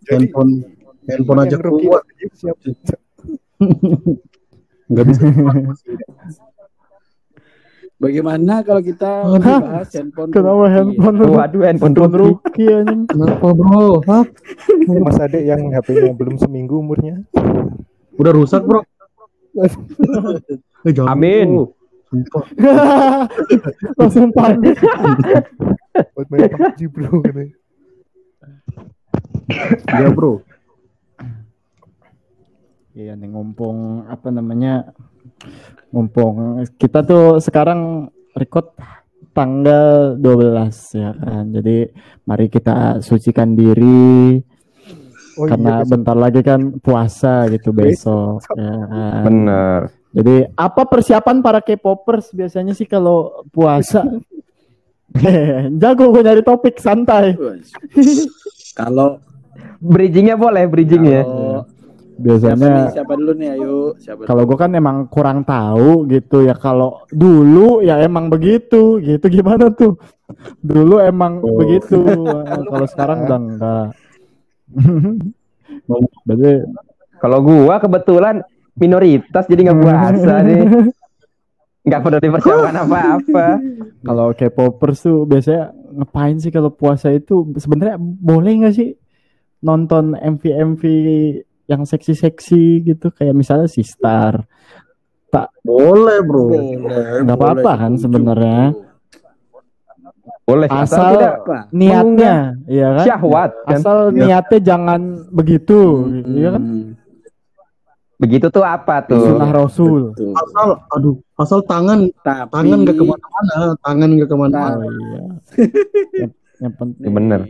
[0.02, 0.50] Jadi Handphone
[1.04, 2.02] handphone aja kuat.
[2.32, 2.56] siap.
[4.90, 5.24] Enggak bisa.
[7.94, 10.28] Bagaimana kalau kita membahas handphone?
[10.34, 11.94] kenapa handphone lu Waduh handphone.
[11.94, 14.02] Ruki anjing Kenapa, Bro?
[14.10, 14.26] Hah?
[15.00, 17.22] Mas Ade yang HP-nya belum seminggu umurnya.
[18.18, 18.82] Udah rusak, Bro.
[20.84, 21.64] Eh, Amin.
[22.12, 22.44] Sumpah.
[23.98, 24.76] langsung panik
[26.12, 27.24] Buat main PUBG bro.
[29.88, 30.44] Ya, Bro.
[32.94, 34.94] Iya nih ngumpung apa namanya
[35.90, 38.06] ngumpung kita tuh sekarang
[38.38, 38.70] record
[39.34, 41.44] tanggal 12 ya kan.
[41.50, 41.90] Jadi
[42.22, 44.38] mari kita sucikan diri
[45.34, 49.22] Oh karena iya, bentar lagi kan puasa gitu besok ya kan.
[49.26, 49.80] Bener.
[50.14, 54.06] Jadi apa persiapan para K-popers biasanya sih kalau puasa?
[55.82, 57.34] Jago gue nyari topik santai.
[57.34, 57.74] Wes.
[58.78, 59.18] Kalau
[59.84, 61.22] Bridgingnya boleh bridgingnya.
[62.14, 63.48] Kalau siapa, nih, Biasanya siapa dulu nih?
[63.52, 66.54] Ayo siapa kalau gue kan emang kurang tahu gitu ya.
[66.54, 68.98] Kalau dulu ya emang begitu.
[68.98, 69.98] Gitu gimana tuh?
[70.60, 71.58] Dulu emang Oh.
[71.58, 72.00] begitu.
[72.70, 73.86] Kalau sekarang udah enggak.
[76.24, 76.52] Berarti
[77.18, 78.44] Kalau gua kebetulan
[78.74, 80.62] minoritas jadi nggak puasa nih.
[81.84, 83.46] Nggak perlu dipersiapkan apa-apa.
[84.00, 87.44] kalau K-popers tuh biasanya ngapain sih kalau puasa itu?
[87.54, 88.96] Sebenarnya boleh nggak sih
[89.60, 90.82] nonton MV MV
[91.66, 94.44] yang seksi-seksi gitu kayak misalnya Sistar
[95.60, 96.46] Boleh, Bro.
[96.46, 96.78] Boleh,
[97.20, 98.70] Nggak apa-apa kan sebenarnya.
[100.44, 101.34] Boleh asal, tidak
[101.72, 102.34] niatnya
[102.64, 103.72] ya kan syahwat kan.
[103.74, 105.80] asal niatnya jangan begitu
[106.28, 106.92] iya kan Hmm,
[108.14, 109.24] Begitu tuh apa tuh?
[109.26, 110.30] sunnah rasul betul.
[110.36, 114.76] Asal, aduh, asal tangan Tapi tangan nggak ke mana-mana, tangan nggak ke mana-mana.
[114.78, 115.22] oh iya
[116.22, 117.40] yang, yang penting Ya bener.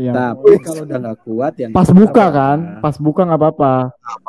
[0.00, 3.72] Yang Tapi kalau udah nggak kuat yang pas buka kan pas buka nggak apa-apa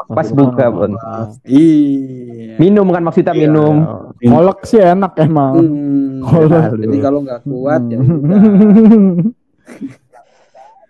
[0.09, 0.91] Pas buka, nggak Bun.
[0.93, 1.39] apa-apa.
[1.43, 2.55] Iya.
[2.57, 3.41] Minum kan maksudnya Iya.
[3.41, 3.75] minum.
[4.21, 8.11] kolak sih enak emang Hmm, Kalau- jadi kalau nggak kuat ya Hmm.
[8.13, 8.39] udah.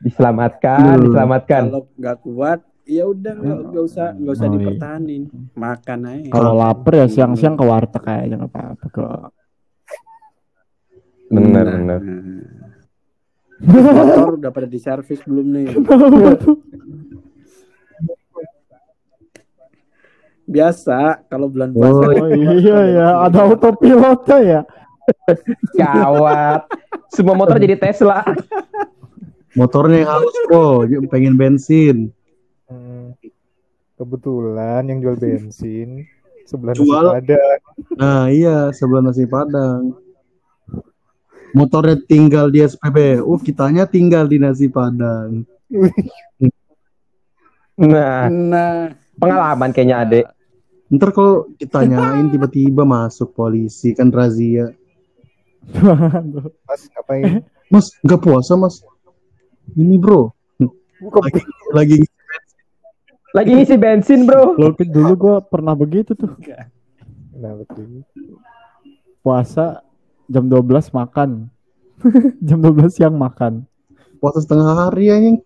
[0.01, 1.03] Diselamatkan, Hmm.
[1.05, 1.63] diselamatkan.
[1.67, 4.55] Kalau nggak kuat ya udah nggak usah nggak usah Oh, iya.
[4.57, 5.21] dipertahanin.
[5.53, 6.29] Makan aja.
[6.29, 9.29] kalau lapar ya siang-siang ke warteg aja nggak apa-apa kok
[11.29, 11.99] Bener, Nah, bener.
[13.61, 15.67] Motor udah pada diservis belum nih?
[20.51, 22.11] Biasa kalau bulan puasa.
[22.11, 24.61] oh iya ya ada autopilotnya ya
[25.75, 26.67] Gawat.
[27.11, 28.23] Semua motor jadi Tesla.
[29.51, 30.87] Motornya yang halus, Bro.
[31.11, 31.97] Pengen bensin.
[32.71, 33.11] Hmm,
[33.99, 36.07] kebetulan yang jual bensin
[36.51, 37.05] sebelah nasi Jual.
[37.15, 37.59] padang.
[37.95, 39.95] Nah, iya, sebelah nasi Padang.
[41.51, 45.43] Motornya tinggal di SPBU, kitanya tinggal di nasi Padang.
[47.81, 50.25] Nah, Nah, pengalaman kayaknya adek.
[50.91, 54.75] Ntar kalau ditanyain tiba-tiba masuk polisi kan razia.
[56.67, 57.41] Mas ngapain?
[57.71, 58.83] Mas, nggak puasa, Mas?
[59.73, 60.35] Ini, Bro.
[61.01, 61.41] Buka Lagi
[61.73, 61.97] lagi
[63.31, 64.53] Lagi ngisi bensin, bro.
[64.59, 66.35] Tapi dulu gua pernah begitu tuh
[67.31, 68.05] Nah, betul.
[69.25, 69.81] puasa
[70.31, 71.51] jam 12 makan.
[72.47, 73.67] Jam 12 siang makan.
[74.17, 75.37] Puasa setengah hari anjing.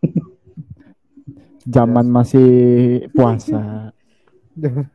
[1.66, 2.50] zaman masih
[3.12, 3.92] puasa.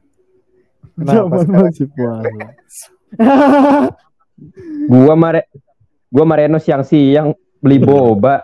[1.01, 2.47] Zaman masih puasa.
[4.89, 5.53] Gua mare
[6.09, 8.41] gua Mareno siang-siang beli boba.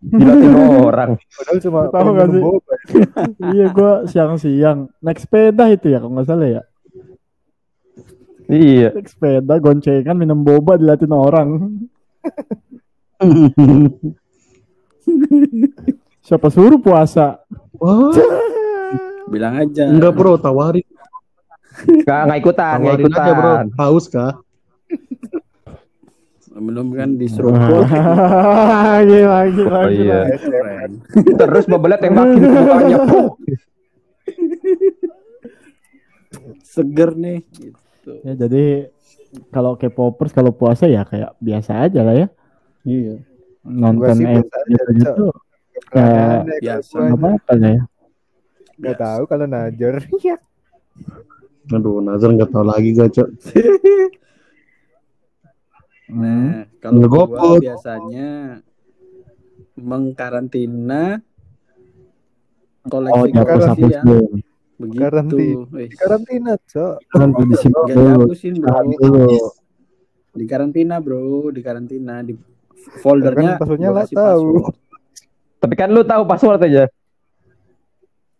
[0.00, 1.10] Dilatin orang.
[1.20, 2.42] Padahal cuma Tahu minum sih?
[3.52, 4.88] iya gua siang-siang.
[5.04, 6.62] Naik sepeda itu ya kalau nggak salah ya
[8.50, 8.90] Iya.
[8.90, 11.48] naik sepeda goncengan minum boba dilatin orang
[16.20, 17.40] siapa suruh puasa
[17.74, 18.12] Wah,
[19.32, 19.86] bilang aja.
[19.86, 20.84] enggak, Bro, tawarin.
[21.80, 23.48] Nggak, nggak ikutan, nggak Tawarin aja, Bro.
[23.48, 23.66] ikutan.
[23.74, 24.32] Haus kah?
[26.52, 29.88] Belum kan disuruh Wah, gila, gila, Oh, gila.
[29.88, 30.20] iya.
[31.40, 32.98] Terus bubble tembakin ke mukanya.
[36.62, 37.79] Seger nih gitu.
[38.24, 38.64] Ya, jadi
[39.54, 42.26] kalau K-popers kalau puasa ya kayak biasa aja lah ya.
[42.82, 43.22] Iya.
[43.62, 45.30] Nonton M gitu-gitu.
[45.90, 46.96] Pernah Ya, biasa.
[47.12, 47.82] apa-apa lah ya.
[48.80, 49.94] nggak tahu kalau Najar.
[51.70, 53.28] Aduh, Nazar nggak tahu lagi gue, Cok.
[56.10, 56.26] Hmm.
[56.26, 58.58] Nah, kalau gua biasanya
[59.78, 61.22] mengkarantina
[62.82, 64.18] Oh, koleksi dihapus koleksi dulu.
[64.80, 65.00] Begitu.
[65.04, 65.68] Karantina.
[65.70, 66.94] Wih, Karantina, Cok.
[67.06, 68.24] Kan Gak dulu.
[68.24, 68.78] dihapusin bro.
[70.30, 72.32] Di karantina bro, di karantina di
[73.04, 73.58] foldernya.
[73.58, 74.16] Kan passwordnya lah tahu.
[74.16, 74.74] password.
[75.60, 76.84] Tapi kan lu tahu password aja.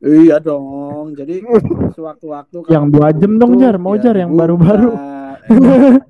[0.01, 1.12] Iya dong.
[1.12, 1.45] Jadi
[1.97, 3.76] sewaktu-waktu Yang dua jam dong, Jar.
[3.76, 4.91] Mau, ya Jar, yang baru-baru.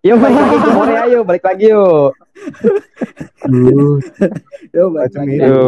[0.00, 2.16] Yuk balik lagi ke Korea yuk, balik lagi yuk.
[4.72, 5.36] Yo, balik lagi.
[5.36, 5.60] Yo.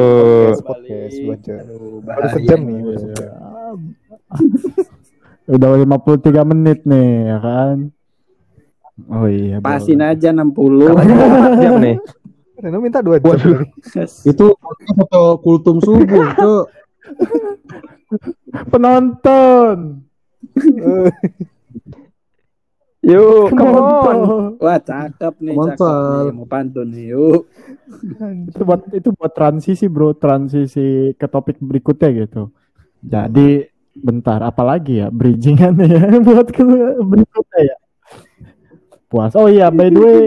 [0.65, 1.55] Podcast, baca.
[2.01, 2.81] Baru sejam nih.
[5.53, 7.77] Udah 53 menit nih, ya kan?
[9.13, 10.17] Oh iya, Pasin boleh.
[10.17, 10.97] aja 60.
[11.61, 11.97] Siap nih.
[12.57, 13.37] Reno minta dua jam.
[13.37, 13.69] Waduh.
[14.25, 14.47] itu
[14.97, 16.65] foto kultum subuh, Cok.
[18.73, 20.01] Penonton.
[23.03, 24.19] Yuk, come on.
[24.63, 26.23] Wah, cakep nih, cakep Mantap.
[26.23, 26.35] nih.
[26.39, 27.51] Mau pantun nih, yuk.
[28.49, 32.49] itu buat itu buat transisi bro transisi ke topik berikutnya gitu
[33.03, 36.63] jadi bentar apalagi ya bridgingan ya buat ke
[37.03, 37.77] berikutnya ya
[39.11, 40.23] puasa oh iya by the way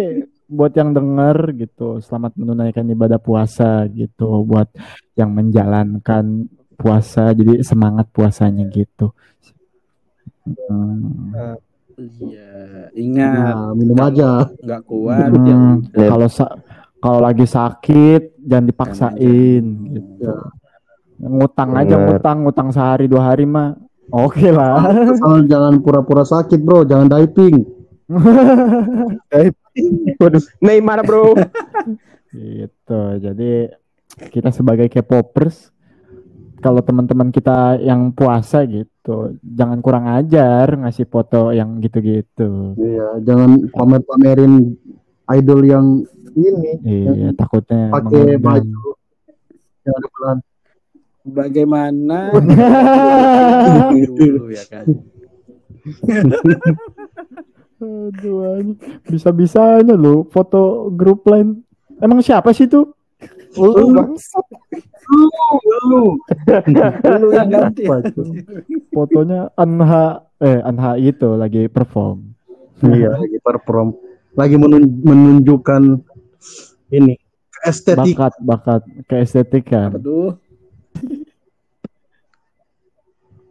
[0.46, 4.70] buat yang denger gitu selamat menunaikan ibadah puasa gitu buat
[5.18, 6.46] yang menjalankan
[6.78, 9.16] puasa jadi semangat puasanya gitu
[10.46, 11.58] Hmm.
[11.96, 12.52] Iya,
[12.94, 14.52] ingat Nah, minum aja.
[14.54, 16.10] nggak kuat Hmm, ya Ya.
[16.10, 16.56] kalau sa-
[16.98, 20.32] kalau lagi sakit jangan dipaksain gitu.
[21.18, 22.06] Ngutang aja Bener.
[22.12, 23.80] ngutang, ngutang sehari dua hari mah
[24.10, 24.84] oke lah.
[25.16, 26.84] Asal jangan pura-pura sakit, Bro.
[26.84, 27.64] Jangan diving.
[30.16, 31.34] Waduh, Neymar bro.
[32.32, 33.02] gitu.
[33.18, 33.52] Jadi
[34.30, 35.72] kita sebagai K-popers
[36.58, 38.88] kalau teman-teman kita yang puasa gitu,
[39.42, 42.74] jangan kurang ajar ngasih foto yang gitu-gitu.
[42.76, 44.74] Iya, jangan pamer-pamerin
[45.32, 45.86] idol yang
[46.36, 48.82] ini Iya, takutnya pakai baju
[49.82, 50.38] yang ada pelan.
[51.26, 52.18] bagaimana
[53.96, 54.86] dulu ya kan
[57.76, 58.74] Aduh,
[59.06, 61.60] bisa-bisanya lu foto grup lain.
[62.00, 62.96] Emang siapa sih tuh?
[63.56, 64.46] Lu bangsat.
[65.06, 66.18] Lu,
[67.22, 67.86] lu yang ganti?
[68.92, 72.36] Fotonya Anha eh Anha itu lagi perform.
[72.84, 73.96] iya, lagi perform,
[74.36, 76.04] lagi menun- menunjukkan
[76.92, 77.16] ini
[77.64, 78.20] estetik.
[78.20, 79.96] Bakat bakat keestetikan.
[79.96, 80.36] tuh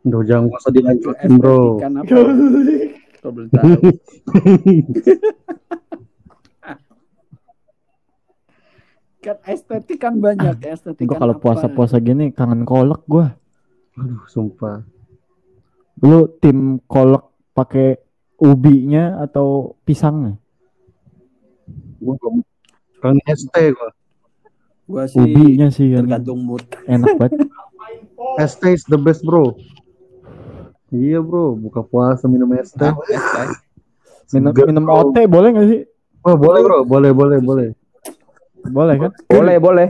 [0.04, 1.80] Duh, jangan usah dilanjutin, bro.
[3.24, 3.72] Kau belum tahu
[9.24, 13.32] kan estetik kan banyak estetik Gua kalau puasa-puasa gini kangen kolak gua.
[13.96, 14.84] Aduh, sumpah.
[16.04, 17.96] Lu tim kolak pakai
[18.36, 20.36] ubinya atau pisangnya?
[22.04, 22.44] Gua belum
[23.00, 23.90] kan ST gua.
[24.84, 27.48] gua sih Ubinya sih yang tergantung mood enak banget.
[28.50, 29.56] ST is the best, bro.
[30.90, 31.54] Iya, bro.
[31.56, 32.82] Buka puasa minum ST.
[32.82, 32.94] Ah.
[34.34, 34.84] Minum, minum.
[34.90, 35.80] OT boleh nggak sih?
[36.26, 36.78] Oh, boleh, bro.
[36.82, 37.68] Boleh, boleh, boleh.
[38.70, 39.10] Boleh kan?
[39.28, 39.88] Boleh, boleh.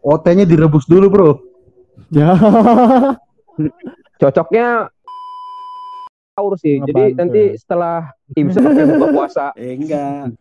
[0.00, 1.30] OT-nya direbus dulu, bro.
[2.08, 2.32] Ya.
[4.20, 4.88] Cocoknya
[6.40, 6.80] sahur sih.
[6.80, 7.58] Jadi Ngebantu nanti ya.
[7.60, 7.98] setelah
[8.32, 9.46] bisa pakai buka puasa.
[9.60, 10.32] eh enggak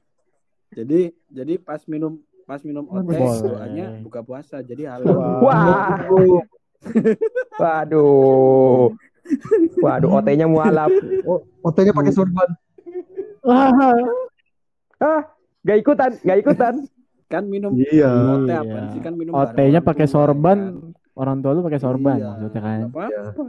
[0.69, 3.41] jadi jadi pas minum pas minum ote Boleh.
[3.41, 5.97] doanya buka puasa jadi halal Wah.
[7.59, 8.93] Waduh.
[9.83, 10.89] Waduh, OT-nya mualaf.
[11.27, 12.49] Oh, OT-nya pakai sorban.
[13.45, 15.21] Ah,
[15.61, 16.73] gak ikutan, gak ikutan.
[17.29, 18.09] Kan minum Iya.
[18.35, 18.91] ote apa Iya.
[18.91, 20.91] sih kan minum OT-nya pakai tua, sorban, kan?
[21.13, 22.79] orang tua lu pakai sorban Iya, maksudnya kan.
[22.81, 23.43] nggak apa-apa.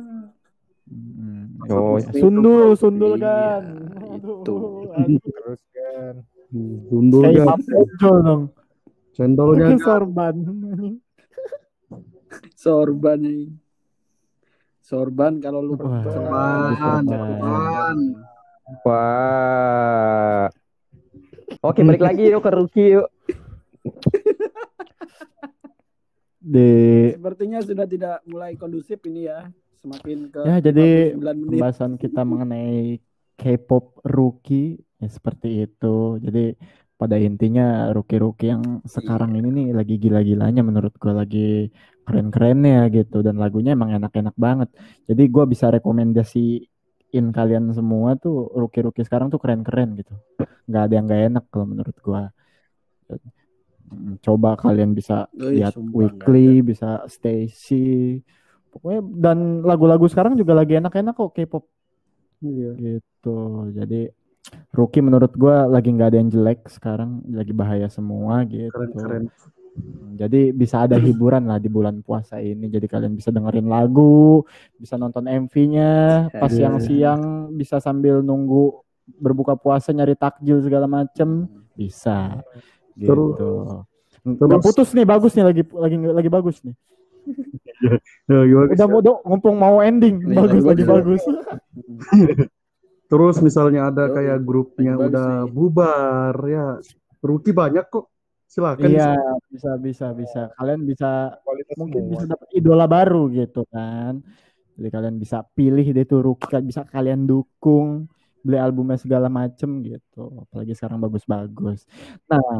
[0.90, 1.44] Hmm.
[1.66, 3.62] Oh, Sundul, sundul Iya, kan.
[4.12, 4.32] itu.
[5.24, 6.14] Terus kan.
[6.86, 7.58] Sundul Kayak kan.
[8.20, 8.42] Dong.
[9.10, 9.80] Cendolnya Pakai kan.
[9.82, 10.34] sorban.
[12.56, 13.42] sorban nih
[14.80, 17.02] sorban kalau lu Wah, sorban.
[17.06, 17.96] sorban.
[18.82, 20.46] Wah.
[21.60, 23.06] Oke, balik lagi yuk ke Ruki yuk.
[26.40, 26.72] Di
[27.12, 29.44] sepertinya sudah tidak mulai kondusif ini ya.
[29.80, 31.56] Semakin ke ya jadi 59 menit.
[31.56, 33.00] pembahasan kita mengenai
[33.40, 36.20] K-pop rookie ya seperti itu.
[36.20, 36.52] Jadi
[37.00, 41.48] pada intinya rookie-rookie yang sekarang ini nih lagi gila-gilanya menurut gue lagi
[42.04, 43.24] keren-kerennya gitu.
[43.24, 44.68] Dan lagunya emang enak-enak banget.
[45.08, 50.12] Jadi gue bisa rekomendasiin kalian semua tuh rookie-rookie sekarang tuh keren-keren gitu.
[50.68, 52.22] Nggak ada yang nggak enak kalau menurut gue
[54.20, 58.20] coba kalian bisa Ui, lihat sumpah, Weekly bisa Stacy.
[58.70, 61.64] Pokoknya dan lagu-lagu sekarang juga lagi enak-enak kok K-pop.
[62.40, 62.72] Iya.
[62.78, 63.68] gitu.
[63.76, 64.08] Jadi
[64.72, 68.72] Rookie menurut gua lagi nggak ada yang jelek sekarang lagi bahaya semua gitu.
[68.72, 69.28] Keren-keren.
[69.70, 72.70] Hmm, jadi bisa ada hiburan lah di bulan puasa ini.
[72.70, 74.42] Jadi kalian bisa dengerin lagu
[74.74, 75.92] bisa nonton MV-nya
[76.32, 76.70] pas Iya.
[76.70, 77.20] siang-siang
[77.52, 78.80] bisa sambil nunggu
[79.10, 82.40] berbuka puasa nyari takjil segala macem bisa
[82.94, 83.36] gitu
[84.20, 86.74] terus- putus nih bagus nih lagi lagi lagi bagus nih
[88.26, 91.22] Ya, gimana, udah mau do- ngumpul mau ending Nih, bagus lagi lagi bagus.
[91.22, 91.40] bagus
[93.10, 95.50] Terus misalnya ada kayak grupnya Bagus udah nih.
[95.50, 96.66] bubar ya.
[97.18, 98.06] Rookie banyak kok.
[98.46, 98.82] Silakan.
[98.84, 99.14] iya
[99.46, 102.12] bisa bisa bisa kalian bisa Kualitas mungkin semua.
[102.12, 104.18] bisa dapat idola baru gitu kan
[104.74, 108.10] jadi kalian bisa pilih deh tuh rookie kan bisa kalian dukung
[108.40, 111.86] beli albumnya segala macem gitu apalagi sekarang bagus-bagus
[112.24, 112.58] nah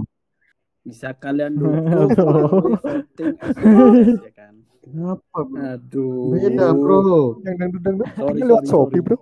[0.80, 4.54] Bisa kalian dukung melalui voting SMS, ya kan.
[4.80, 5.38] Kenapa?
[5.44, 5.60] bro?
[5.60, 6.32] Aduh.
[6.32, 7.36] Beda bro.
[7.44, 9.16] Yang dangdut dangdut Sorry, ini lewat sorry, Shopee bro.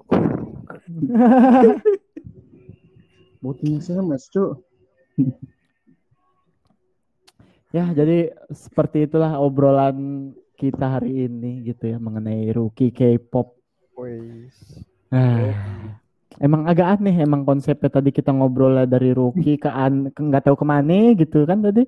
[3.43, 4.53] Voting SMS cok.
[7.69, 13.59] ya jadi seperti itulah obrolan kita hari ini gitu ya mengenai rookie K-pop.
[15.11, 15.53] Ah,
[16.39, 20.57] emang agak aneh emang konsepnya tadi kita ngobrol dari rookie ke an ke nggak tahu
[20.59, 21.85] ke mana gitu kan tadi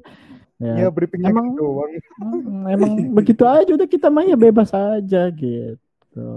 [0.60, 2.68] Ya ya briefingnya Emang- gitu doang.
[2.68, 6.28] Emang begitu aja udah kita mah ya bebas aja gitu.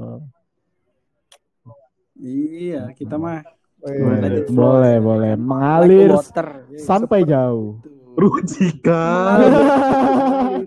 [2.16, 3.43] Iya, kita mah
[3.84, 4.80] it flow.
[4.80, 5.32] boleh, boleh.
[5.36, 6.47] like Mengalir a water.
[6.72, 7.70] Ya, sampai seperti jauh.
[7.84, 7.91] itu.
[8.16, 9.38] Rujikan.
[9.43, 10.64] Aduh.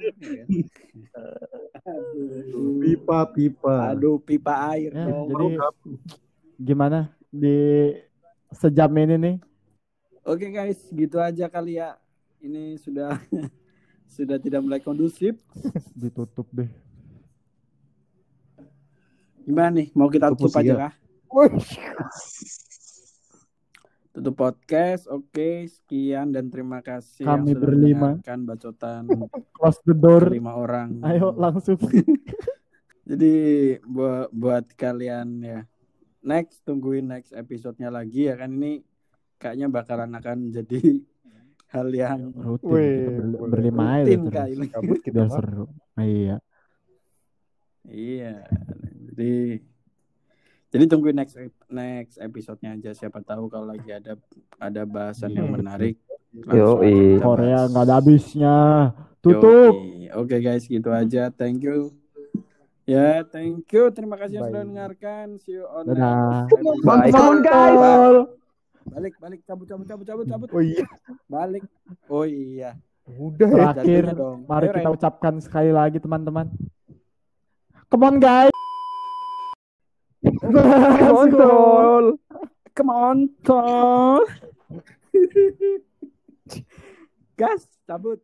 [2.84, 3.96] Pipa pipa.
[3.96, 5.46] Aduh, pipa air Ya, jadi
[6.60, 7.92] gimana di
[8.50, 9.36] sejam ini nih?
[10.22, 11.94] Oke guys, gitu aja kali ya.
[12.40, 13.20] Ini sudah
[14.16, 15.36] sudah tidak mulai kondusif.
[16.00, 16.70] Ditutup deh.
[19.42, 19.94] Gimana nih?
[19.94, 20.92] Mau kita Tutup tutup aja kah?
[24.10, 25.04] Tutup podcast.
[25.06, 27.98] Oke, sekian dan terima kasih Kami yang berlima.
[28.16, 29.02] mendengarkan bacotan
[29.54, 30.26] Close the door.
[30.26, 31.04] kelima orang.
[31.04, 31.76] Ayo langsung.
[33.06, 33.34] Jadi
[33.84, 35.60] buat buat kalian ya
[36.26, 38.82] next tungguin next episodenya lagi ya kan ini
[39.36, 40.80] kayaknya bakalan akan jadi
[41.72, 42.94] hal yang Rutin Wih,
[43.32, 43.50] boleh.
[43.50, 44.34] berlima rutin terus.
[44.34, 44.54] kali.
[44.68, 45.64] Kabut kita Biar seru.
[45.96, 46.36] Iya.
[47.84, 48.34] Iya.
[49.06, 49.34] Jadi
[50.66, 51.34] jadi tungguin next
[51.68, 54.14] next episodenya aja siapa tahu kalau lagi ada
[54.58, 55.58] ada bahasan yang Hmm.
[55.58, 55.96] menarik.
[56.28, 56.76] Kita
[57.18, 58.56] Korea nggak ada habisnya.
[59.18, 59.74] Tutup.
[60.14, 61.30] Oke guys, gitu aja.
[61.30, 61.90] Thank you.
[62.86, 63.90] Ya, thank you.
[63.90, 65.42] Terima kasih yang sudah mendengarkan.
[65.42, 66.46] See you on Dadah.
[66.46, 66.54] next.
[66.86, 67.10] Bye.
[67.10, 67.82] Come on, guys.
[68.86, 70.48] Balik, balik, cabut, cabut, cabut, cabut, cabut.
[70.54, 70.86] Oh iya.
[71.26, 71.66] Balik.
[72.06, 72.78] Oh iya.
[73.10, 73.74] Udah ya.
[73.74, 74.46] Terakhir, dong.
[74.46, 76.46] mari Ayo, kita ucapkan sekali lagi teman-teman.
[77.90, 78.54] Come on guys.
[81.10, 82.22] Kontrol.
[82.70, 84.22] Come on, tol.
[87.40, 88.22] Gas, cabut.